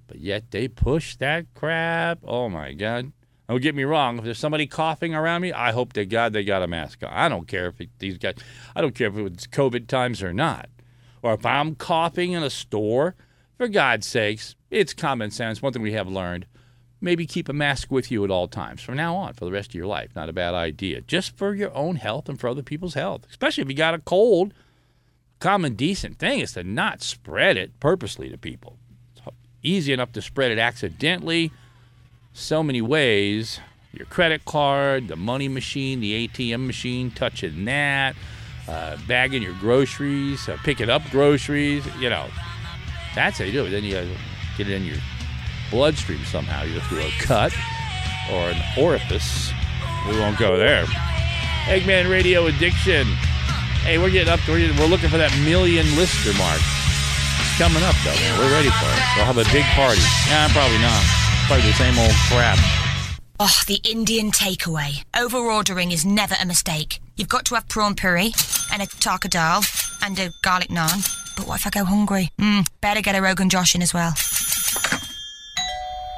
But 0.07 0.19
yet 0.19 0.51
they 0.51 0.67
push 0.67 1.17
that 1.17 1.45
crap. 1.53 2.19
Oh 2.23 2.47
my 2.47 2.73
God. 2.73 3.11
Don't 3.49 3.61
get 3.61 3.75
me 3.75 3.83
wrong. 3.83 4.17
If 4.17 4.23
there's 4.25 4.39
somebody 4.39 4.67
coughing 4.67 5.13
around 5.13 5.41
me, 5.41 5.53
I 5.53 5.71
hope 5.71 5.93
to 5.93 6.05
God 6.05 6.33
they 6.33 6.43
got 6.43 6.63
a 6.63 6.67
mask 6.67 7.03
on. 7.03 7.09
I 7.11 7.29
don't 7.29 7.47
care 7.47 7.67
if 7.67 7.81
these 7.99 8.17
guys, 8.17 8.35
I 8.75 8.81
don't 8.81 8.95
care 8.95 9.07
if 9.07 9.17
it's 9.17 9.47
COVID 9.47 9.87
times 9.87 10.21
or 10.21 10.33
not. 10.33 10.69
Or 11.21 11.33
if 11.33 11.45
I'm 11.45 11.75
coughing 11.75 12.33
in 12.33 12.43
a 12.43 12.49
store, 12.49 13.15
for 13.57 13.67
God's 13.67 14.05
sakes, 14.05 14.55
it's 14.69 14.93
common 14.93 15.31
sense. 15.31 15.61
One 15.61 15.73
thing 15.73 15.81
we 15.81 15.93
have 15.93 16.07
learned 16.07 16.45
maybe 17.01 17.25
keep 17.25 17.49
a 17.49 17.53
mask 17.53 17.91
with 17.91 18.11
you 18.11 18.23
at 18.23 18.31
all 18.31 18.47
times 18.47 18.81
from 18.81 18.95
now 18.95 19.15
on 19.15 19.33
for 19.33 19.45
the 19.45 19.51
rest 19.51 19.69
of 19.69 19.75
your 19.75 19.85
life. 19.85 20.15
Not 20.15 20.29
a 20.29 20.33
bad 20.33 20.53
idea. 20.53 21.01
Just 21.01 21.37
for 21.37 21.53
your 21.53 21.73
own 21.75 21.97
health 21.97 22.27
and 22.27 22.39
for 22.39 22.47
other 22.47 22.63
people's 22.63 22.95
health, 22.95 23.25
especially 23.29 23.63
if 23.63 23.69
you 23.69 23.75
got 23.75 23.93
a 23.93 23.99
cold. 23.99 24.53
Common 25.39 25.75
decent 25.75 26.17
thing 26.17 26.39
is 26.39 26.53
to 26.53 26.63
not 26.63 27.03
spread 27.03 27.57
it 27.57 27.79
purposely 27.79 28.27
to 28.29 28.37
people. 28.39 28.77
It's 29.15 29.21
easy 29.61 29.93
enough 29.93 30.11
to 30.13 30.21
spread 30.21 30.51
it 30.51 30.57
accidentally. 30.57 31.51
So 32.33 32.63
many 32.63 32.81
ways. 32.81 33.59
Your 33.93 34.07
credit 34.07 34.45
card, 34.45 35.07
the 35.07 35.15
money 35.15 35.47
machine, 35.47 35.99
the 35.99 36.27
ATM 36.27 36.65
machine, 36.65 37.11
touching 37.11 37.65
that, 37.65 38.15
uh, 38.67 38.97
bagging 39.07 39.41
your 39.41 39.53
groceries, 39.53 40.49
uh, 40.49 40.57
picking 40.63 40.89
up 40.89 41.03
groceries. 41.09 41.85
You 41.99 42.09
know, 42.09 42.27
that's 43.15 43.37
how 43.37 43.45
you 43.45 43.51
do 43.51 43.65
it. 43.65 43.69
Then 43.69 43.83
you 43.83 43.91
get 44.57 44.67
it 44.67 44.73
in 44.73 44.85
your 44.85 44.97
bloodstream 45.69 46.23
somehow, 46.25 46.63
either 46.63 46.79
through 46.81 47.01
a 47.01 47.11
cut 47.19 47.53
or 48.31 48.49
an 48.49 48.61
orifice. 48.77 49.51
We 50.07 50.19
won't 50.19 50.37
go 50.37 50.57
there. 50.57 50.85
Eggman 51.65 52.09
Radio 52.09 52.47
Addiction. 52.47 53.05
Hey, 53.83 53.97
we're 53.97 54.09
getting 54.09 54.31
up 54.31 54.39
to, 54.41 54.51
we're 54.51 54.87
looking 54.87 55.09
for 55.09 55.17
that 55.17 55.31
million 55.43 55.85
lister 55.95 56.33
mark. 56.37 56.59
It's 56.59 57.57
coming 57.57 57.83
up, 57.83 57.95
though. 58.03 58.15
Man. 58.15 58.39
We're 58.39 58.51
ready 58.51 58.69
for 58.69 58.87
it. 58.87 59.03
We'll 59.15 59.27
have 59.27 59.37
a 59.37 59.47
big 59.51 59.65
party. 59.75 60.03
Nah, 60.31 60.47
probably 60.51 60.79
not. 60.79 61.03
Probably 61.47 61.67
the 61.67 61.77
same 61.77 61.97
old 61.99 62.15
crap. 62.27 62.59
Oh, 63.39 63.53
the 63.67 63.79
Indian 63.83 64.31
takeaway. 64.31 65.03
Over 65.15 65.37
ordering 65.37 65.91
is 65.91 66.05
never 66.05 66.35
a 66.41 66.45
mistake. 66.45 66.99
You've 67.17 67.29
got 67.29 67.45
to 67.45 67.55
have 67.55 67.67
prawn 67.67 67.95
puri 67.95 68.33
and 68.73 68.81
a 68.81 68.87
tarka 68.87 69.29
dal 69.29 69.61
and 70.01 70.17
a 70.19 70.31
garlic 70.41 70.69
naan. 70.69 71.05
But 71.35 71.47
what 71.47 71.59
if 71.59 71.67
I 71.67 71.69
go 71.69 71.85
hungry? 71.85 72.29
Mm, 72.39 72.67
better 72.81 73.01
get 73.01 73.15
a 73.15 73.21
Rogan 73.21 73.49
Josh 73.49 73.75
in 73.75 73.81
as 73.81 73.93
well. 73.93 74.13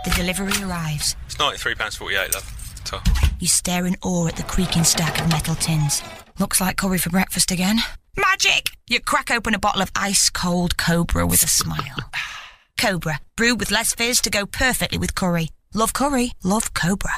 The 0.05 0.11
delivery 0.11 0.53
arrives. 0.63 1.15
It's 1.25 1.35
£93.48, 1.35 2.33
love. 2.33 2.55
So. 2.85 2.99
You 3.39 3.47
stare 3.47 3.85
in 3.85 3.95
awe 4.01 4.27
at 4.27 4.35
the 4.35 4.43
creaking 4.43 4.83
stack 4.83 5.19
of 5.19 5.29
metal 5.29 5.55
tins. 5.55 6.01
Looks 6.39 6.59
like 6.59 6.77
curry 6.77 6.97
for 6.97 7.09
breakfast 7.09 7.51
again. 7.51 7.79
Magic! 8.17 8.71
You 8.87 8.99
crack 8.99 9.29
open 9.29 9.53
a 9.53 9.59
bottle 9.59 9.81
of 9.81 9.91
ice 9.95 10.29
cold 10.29 10.77
Cobra 10.77 11.25
with 11.27 11.43
a 11.43 11.47
smile. 11.47 11.97
Cobra, 12.79 13.19
brewed 13.35 13.59
with 13.59 13.71
less 13.71 13.93
fizz 13.93 14.21
to 14.21 14.29
go 14.29 14.45
perfectly 14.45 14.97
with 14.97 15.15
curry. 15.15 15.49
Love 15.73 15.93
curry, 15.93 16.31
love 16.43 16.73
Cobra. 16.73 17.13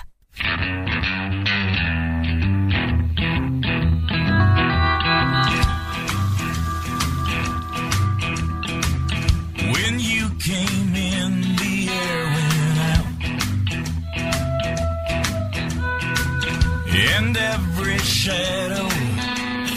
And 17.23 17.37
every 17.37 17.99
shadow 17.99 18.89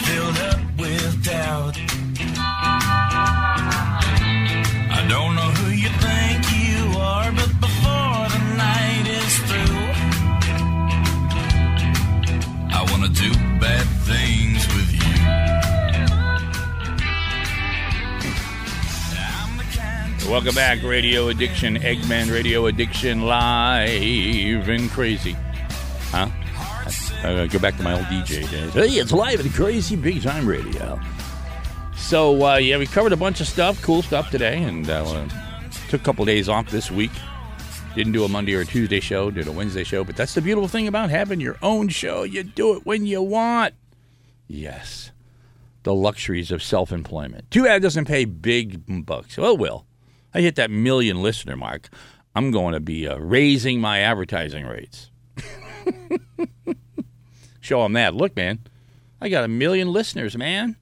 filled 0.05 0.37
up 0.49 0.59
with 0.79 1.23
doubt. 1.23 1.77
I 4.97 5.05
don't 5.07 5.35
know 5.35 5.51
who 5.59 5.69
you 5.71 5.89
think 5.89 6.43
you 6.65 6.97
are, 6.99 7.31
but 7.31 7.51
before 7.61 8.29
the 8.33 8.39
night 8.57 9.05
is 9.21 9.37
through, 9.47 9.77
I 12.73 12.81
wanna 12.89 13.09
do 13.09 13.31
bad 13.59 13.85
things 14.09 14.65
with 14.75 14.91
you. 20.25 20.31
Welcome 20.31 20.55
back, 20.55 20.81
Radio 20.81 21.27
Addiction, 21.29 21.77
Eggman 21.77 22.31
Radio 22.31 22.65
Addiction, 22.65 23.21
live 23.21 24.67
and 24.67 24.89
crazy. 24.89 25.37
Huh? 26.09 26.29
Uh, 27.23 27.47
go 27.47 27.57
back 27.59 27.75
to 27.77 27.83
my 27.83 27.93
old 27.93 28.05
DJ 28.05 28.49
days. 28.49 28.73
Hey, 28.73 28.99
it's 28.99 29.11
live 29.11 29.39
and 29.39 29.51
crazy, 29.53 29.95
big 29.95 30.21
time 30.21 30.47
radio. 30.47 30.99
So, 31.95 32.45
uh, 32.45 32.57
yeah, 32.57 32.77
we 32.77 32.85
covered 32.85 33.13
a 33.13 33.17
bunch 33.17 33.41
of 33.41 33.47
stuff, 33.47 33.81
cool 33.81 34.01
stuff 34.01 34.29
today, 34.29 34.61
and 34.61 34.87
uh, 34.89 35.27
took 35.89 36.01
a 36.01 36.03
couple 36.03 36.23
days 36.25 36.47
off 36.47 36.69
this 36.69 36.91
week. 36.91 37.11
Didn't 37.95 38.13
do 38.13 38.23
a 38.25 38.27
Monday 38.27 38.53
or 38.53 38.61
a 38.61 38.65
Tuesday 38.65 38.99
show, 38.99 39.31
did 39.31 39.47
a 39.47 39.51
Wednesday 39.51 39.83
show, 39.83 40.03
but 40.03 40.15
that's 40.15 40.35
the 40.35 40.41
beautiful 40.41 40.67
thing 40.67 40.87
about 40.87 41.09
having 41.09 41.39
your 41.39 41.57
own 41.63 41.87
show. 41.87 42.23
You 42.23 42.43
do 42.43 42.75
it 42.75 42.85
when 42.85 43.05
you 43.05 43.21
want. 43.21 43.73
Yes, 44.47 45.11
the 45.83 45.93
luxuries 45.93 46.51
of 46.51 46.61
self 46.61 46.91
employment. 46.91 47.49
Too 47.49 47.63
bad 47.63 47.77
it 47.77 47.79
doesn't 47.79 48.05
pay 48.05 48.25
big 48.25 49.05
bucks. 49.05 49.37
Well, 49.37 49.53
it 49.53 49.59
will. 49.59 49.85
I 50.33 50.41
hit 50.41 50.55
that 50.57 50.69
million 50.69 51.23
listener 51.23 51.55
mark, 51.55 51.89
I'm 52.35 52.51
going 52.51 52.73
to 52.73 52.81
be 52.81 53.07
uh, 53.07 53.17
raising 53.17 53.79
my 53.79 53.99
advertising 53.99 54.65
rates. 54.65 55.09
Show 57.61 57.83
them 57.83 57.93
that. 57.93 58.15
Look, 58.15 58.35
man, 58.35 58.59
I 59.21 59.29
got 59.29 59.43
a 59.43 59.47
million 59.47 59.91
listeners, 59.91 60.37
man. 60.37 60.75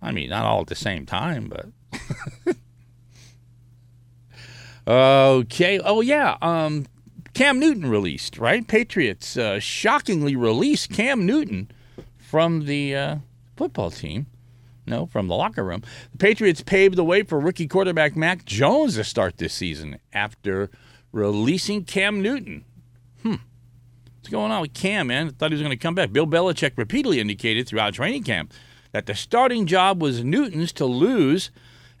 I 0.00 0.12
mean, 0.12 0.30
not 0.30 0.44
all 0.44 0.60
at 0.60 0.68
the 0.68 0.74
same 0.74 1.06
time, 1.06 1.50
but. 1.50 2.56
okay. 4.86 5.78
Oh, 5.80 6.00
yeah. 6.00 6.36
Um, 6.40 6.86
Cam 7.34 7.58
Newton 7.58 7.90
released, 7.90 8.38
right? 8.38 8.66
Patriots 8.66 9.36
uh, 9.36 9.60
shockingly 9.60 10.34
released 10.34 10.90
Cam 10.90 11.26
Newton 11.26 11.70
from 12.16 12.64
the 12.66 12.94
uh, 12.94 13.16
football 13.56 13.90
team. 13.90 14.26
No, 14.86 15.06
from 15.06 15.28
the 15.28 15.34
locker 15.34 15.64
room. 15.64 15.82
The 16.12 16.18
Patriots 16.18 16.62
paved 16.62 16.96
the 16.96 17.04
way 17.04 17.22
for 17.22 17.38
rookie 17.38 17.68
quarterback 17.68 18.16
Mac 18.16 18.44
Jones 18.46 18.94
to 18.94 19.04
start 19.04 19.36
this 19.36 19.52
season 19.52 19.98
after 20.14 20.70
releasing 21.12 21.84
Cam 21.84 22.22
Newton. 22.22 22.64
What's 24.18 24.28
going 24.28 24.52
on 24.52 24.60
with 24.60 24.74
Cam, 24.74 25.06
man? 25.06 25.28
I 25.28 25.30
thought 25.30 25.50
he 25.50 25.54
was 25.54 25.62
going 25.62 25.70
to 25.70 25.76
come 25.76 25.94
back. 25.94 26.12
Bill 26.12 26.26
Belichick 26.26 26.72
repeatedly 26.76 27.20
indicated 27.20 27.66
throughout 27.66 27.94
training 27.94 28.24
camp 28.24 28.52
that 28.92 29.06
the 29.06 29.14
starting 29.14 29.66
job 29.66 30.02
was 30.02 30.24
Newton's 30.24 30.72
to 30.74 30.84
lose, 30.84 31.50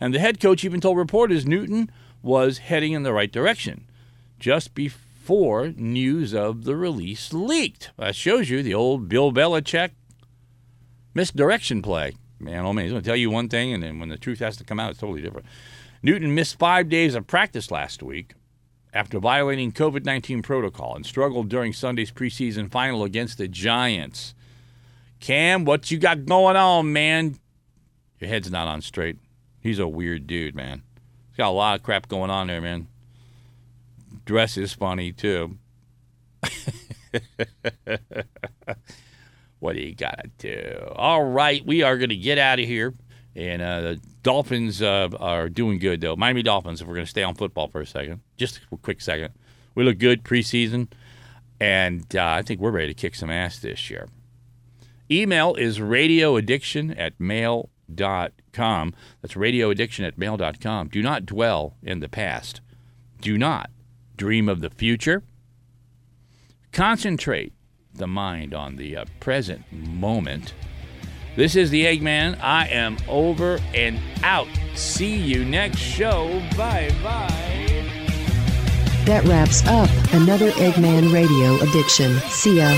and 0.00 0.14
the 0.14 0.18
head 0.18 0.40
coach 0.40 0.64
even 0.64 0.80
told 0.80 0.96
reporters 0.96 1.46
Newton 1.46 1.90
was 2.22 2.58
heading 2.58 2.92
in 2.92 3.02
the 3.02 3.12
right 3.12 3.30
direction. 3.30 3.86
Just 4.38 4.74
before 4.74 5.68
news 5.76 6.34
of 6.34 6.64
the 6.64 6.76
release 6.76 7.32
leaked. 7.32 7.90
That 7.96 8.16
shows 8.16 8.50
you 8.50 8.62
the 8.62 8.74
old 8.74 9.08
Bill 9.08 9.32
Belichick 9.32 9.90
misdirection 11.14 11.82
play 11.82 12.14
man, 12.40 12.64
oh 12.64 12.72
man, 12.72 12.84
he's 12.84 12.92
going 12.92 13.02
to 13.02 13.08
tell 13.08 13.16
you 13.16 13.30
one 13.30 13.48
thing, 13.48 13.72
and 13.72 13.82
then 13.82 13.98
when 13.98 14.08
the 14.08 14.18
truth 14.18 14.38
has 14.40 14.56
to 14.58 14.64
come 14.64 14.78
out, 14.78 14.90
it's 14.90 15.00
totally 15.00 15.22
different. 15.22 15.46
Newton 16.02 16.34
missed 16.34 16.58
five 16.58 16.88
days 16.88 17.14
of 17.14 17.26
practice 17.26 17.70
last 17.70 18.02
week 18.02 18.34
after 18.92 19.18
violating 19.18 19.72
COVID 19.72 20.04
19 20.04 20.42
protocol 20.42 20.96
and 20.96 21.04
struggled 21.04 21.48
during 21.48 21.72
Sunday's 21.72 22.10
preseason 22.10 22.70
final 22.70 23.04
against 23.04 23.38
the 23.38 23.48
Giants. 23.48 24.34
Cam, 25.20 25.64
what 25.64 25.90
you 25.90 25.98
got 25.98 26.26
going 26.26 26.56
on, 26.56 26.92
man? 26.92 27.38
Your 28.20 28.28
head's 28.28 28.50
not 28.50 28.68
on 28.68 28.80
straight. 28.82 29.16
He's 29.60 29.78
a 29.78 29.88
weird 29.88 30.26
dude, 30.26 30.54
man. 30.54 30.82
He's 31.28 31.36
got 31.36 31.48
a 31.48 31.50
lot 31.50 31.78
of 31.78 31.82
crap 31.82 32.08
going 32.08 32.30
on 32.30 32.46
there, 32.46 32.60
man. 32.60 32.88
Dress 34.24 34.56
is 34.56 34.72
funny, 34.72 35.12
too. 35.12 35.58
what 39.58 39.74
do 39.74 39.80
you 39.80 39.94
got 39.94 40.20
to 40.22 40.30
do? 40.38 40.92
All 40.96 41.24
right, 41.24 41.64
we 41.64 41.82
are 41.82 41.98
going 41.98 42.10
to 42.10 42.16
get 42.16 42.38
out 42.38 42.58
of 42.58 42.64
here. 42.64 42.94
And 43.36 43.62
uh, 43.62 43.80
the 43.80 44.00
Dolphins 44.22 44.82
uh, 44.82 45.08
are 45.18 45.48
doing 45.48 45.78
good, 45.78 46.00
though. 46.00 46.16
Miami 46.16 46.42
Dolphins, 46.42 46.80
if 46.80 46.88
we're 46.88 46.94
going 46.94 47.06
to 47.06 47.10
stay 47.10 47.22
on 47.22 47.34
football 47.34 47.68
for 47.68 47.80
a 47.80 47.86
second, 47.86 48.20
just 48.36 48.60
a 48.72 48.76
quick 48.76 49.00
second. 49.00 49.32
We 49.74 49.84
look 49.84 49.98
good 49.98 50.24
preseason, 50.24 50.88
and 51.60 52.04
uh, 52.16 52.24
I 52.24 52.42
think 52.42 52.60
we're 52.60 52.72
ready 52.72 52.88
to 52.88 52.94
kick 52.94 53.14
some 53.14 53.30
ass 53.30 53.58
this 53.58 53.90
year. 53.90 54.08
Email 55.10 55.54
is 55.54 55.78
radioaddiction 55.78 56.98
at 56.98 57.18
mail.com. 57.18 58.94
That's 59.22 59.34
radioaddiction 59.34 60.06
at 60.06 60.18
mail.com. 60.18 60.88
Do 60.88 61.00
not 61.00 61.24
dwell 61.24 61.76
in 61.82 62.00
the 62.00 62.08
past. 62.08 62.60
Do 63.20 63.38
not 63.38 63.70
dream 64.16 64.48
of 64.48 64.60
the 64.60 64.70
future. 64.70 65.22
Concentrate 66.72 67.52
the 67.94 68.06
mind 68.06 68.52
on 68.52 68.76
the 68.76 68.96
uh, 68.96 69.04
present 69.20 69.64
moment. 69.72 70.52
This 71.38 71.54
is 71.54 71.70
the 71.70 71.84
Eggman. 71.84 72.36
I 72.42 72.66
am 72.66 72.96
over 73.06 73.60
and 73.72 74.00
out. 74.24 74.48
See 74.74 75.14
you 75.14 75.44
next 75.44 75.78
show. 75.78 76.42
Bye 76.56 76.90
bye. 77.00 77.84
That 79.04 79.22
wraps 79.24 79.64
up 79.68 79.88
another 80.12 80.50
Eggman 80.50 81.14
Radio 81.14 81.54
Addiction. 81.62 82.18
See 82.22 82.56
ya. 82.58 82.76